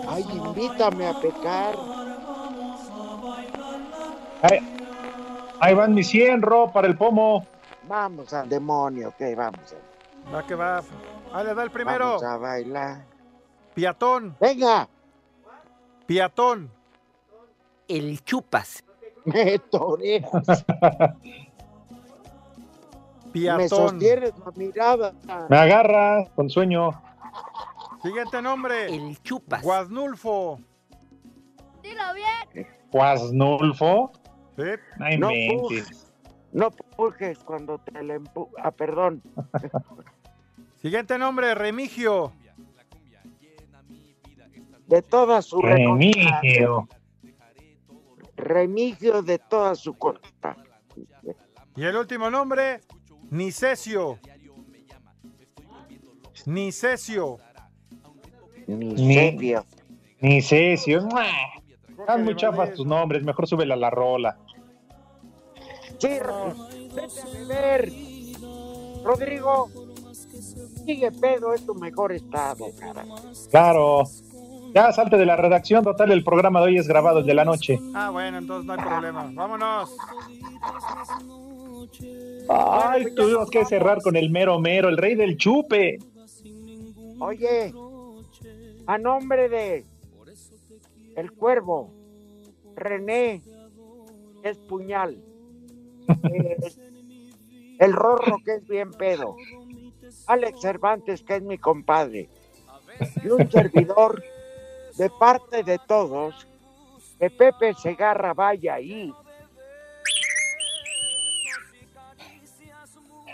Ay, 0.08 0.24
invítame 0.30 1.06
a 1.06 1.14
pecar. 1.14 1.74
Ahí, 4.42 4.58
ahí 5.60 5.74
van 5.74 5.94
mis 5.94 6.08
100, 6.08 6.42
Ro, 6.42 6.70
para 6.72 6.88
el 6.88 6.96
pomo. 6.96 7.46
Vamos 7.88 8.32
al 8.32 8.48
demonio, 8.48 9.08
ok, 9.08 9.36
vamos. 9.36 9.74
Va 10.34 10.42
que 10.46 10.54
va. 10.54 10.82
Ahí 11.32 11.46
le 11.46 11.54
da 11.54 11.62
el 11.62 11.70
primero. 11.70 12.06
Vamos 12.06 12.22
a 12.24 12.36
bailar. 12.36 13.04
Piatón. 13.74 14.36
Venga. 14.40 14.88
Piatón. 16.06 16.70
El 17.88 18.22
chupas. 18.24 18.84
Me 19.24 19.58
toreas. 19.58 20.30
Me 23.24 23.32
Piatón. 23.32 23.68
sostienes 23.68 24.32
la 24.38 24.52
mirada. 24.56 25.12
Me 25.48 25.56
agarra 25.58 26.26
con 26.34 26.50
sueño. 26.50 26.90
Siguiente 28.02 28.42
nombre. 28.42 28.94
El 28.94 29.20
chupas. 29.22 29.62
Guasnulfo. 29.62 30.58
Dilo 31.82 32.02
bien. 32.14 32.66
Guasnulfo. 32.90 34.12
Sí. 34.56 35.18
No 35.18 35.30
pujes, 35.48 36.12
no 36.52 36.70
pujes 36.70 37.38
cuando 37.38 37.78
te 37.78 38.02
le 38.02 38.14
empu... 38.14 38.48
Ah, 38.58 38.70
perdón. 38.70 39.22
Siguiente 40.82 41.16
nombre, 41.18 41.54
Remigio. 41.54 42.32
De 44.86 45.00
toda 45.00 45.40
su 45.40 45.60
Remigio. 45.62 46.88
Remigio 48.36 49.22
de 49.22 49.38
toda 49.38 49.74
su 49.74 49.94
costa. 49.94 50.56
Y 51.76 51.84
el 51.84 51.96
último 51.96 52.30
nombre, 52.30 52.80
Nicesio. 53.30 54.18
Nicesio. 56.44 57.38
Ni 58.66 58.94
Ni- 58.94 59.54
Están 62.02 62.24
muy 62.24 62.36
chafas 62.36 62.74
tus 62.74 62.86
nombres. 62.86 63.22
Mejor 63.24 63.46
súbela 63.46 63.74
a 63.74 63.78
la 63.78 63.90
rola. 63.90 64.38
Sí, 65.98 66.08
vete 66.94 67.20
a 67.20 67.38
beber. 67.38 67.92
Rodrigo, 69.04 69.68
Sigue 70.84 71.12
pedo 71.12 71.54
es 71.54 71.64
tu 71.64 71.74
mejor 71.74 72.12
estado, 72.12 72.66
cara. 72.78 73.04
Claro. 73.50 74.02
Ya 74.74 74.90
salte 74.92 75.18
de 75.18 75.26
la 75.26 75.36
redacción, 75.36 75.84
total, 75.84 76.12
el 76.12 76.24
programa 76.24 76.60
de 76.60 76.66
hoy 76.66 76.78
es 76.78 76.88
grabado 76.88 77.18
el 77.18 77.26
de 77.26 77.34
la 77.34 77.44
noche. 77.44 77.78
Ah, 77.94 78.10
bueno, 78.10 78.38
entonces 78.38 78.66
no 78.66 78.72
hay 78.72 78.78
problema. 78.78 79.30
Vámonos. 79.32 79.94
Ay, 82.48 83.14
tuvimos 83.14 83.50
que 83.50 83.64
cerrar 83.66 84.00
con 84.02 84.16
el 84.16 84.30
mero 84.30 84.58
mero, 84.58 84.88
el 84.88 84.96
rey 84.96 85.14
del 85.14 85.36
chupe. 85.36 85.98
Oye, 87.20 87.72
a 88.86 88.98
nombre 88.98 89.48
de 89.48 89.84
El 91.16 91.32
Cuervo, 91.32 91.92
René, 92.74 93.42
es 94.42 94.58
puñal, 94.58 95.22
el 97.78 97.92
Rorro, 97.92 98.38
que 98.44 98.54
es 98.54 98.66
bien 98.66 98.90
pedo, 98.92 99.36
Alex 100.26 100.60
Cervantes, 100.60 101.22
que 101.22 101.36
es 101.36 101.42
mi 101.42 101.58
compadre, 101.58 102.28
y 103.22 103.28
un 103.28 103.50
servidor 103.50 104.22
de 104.96 105.10
parte 105.10 105.62
de 105.62 105.78
todos, 105.86 106.46
que 107.18 107.30
Pepe 107.30 107.74
Segarra 107.74 108.34
vaya 108.34 108.74
ahí. 108.74 109.12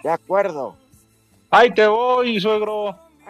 De 0.02 0.10
acuerdo. 0.10 0.76
Ahí 1.50 1.72
te 1.72 1.86
voy, 1.86 2.40
suegro. 2.40 3.07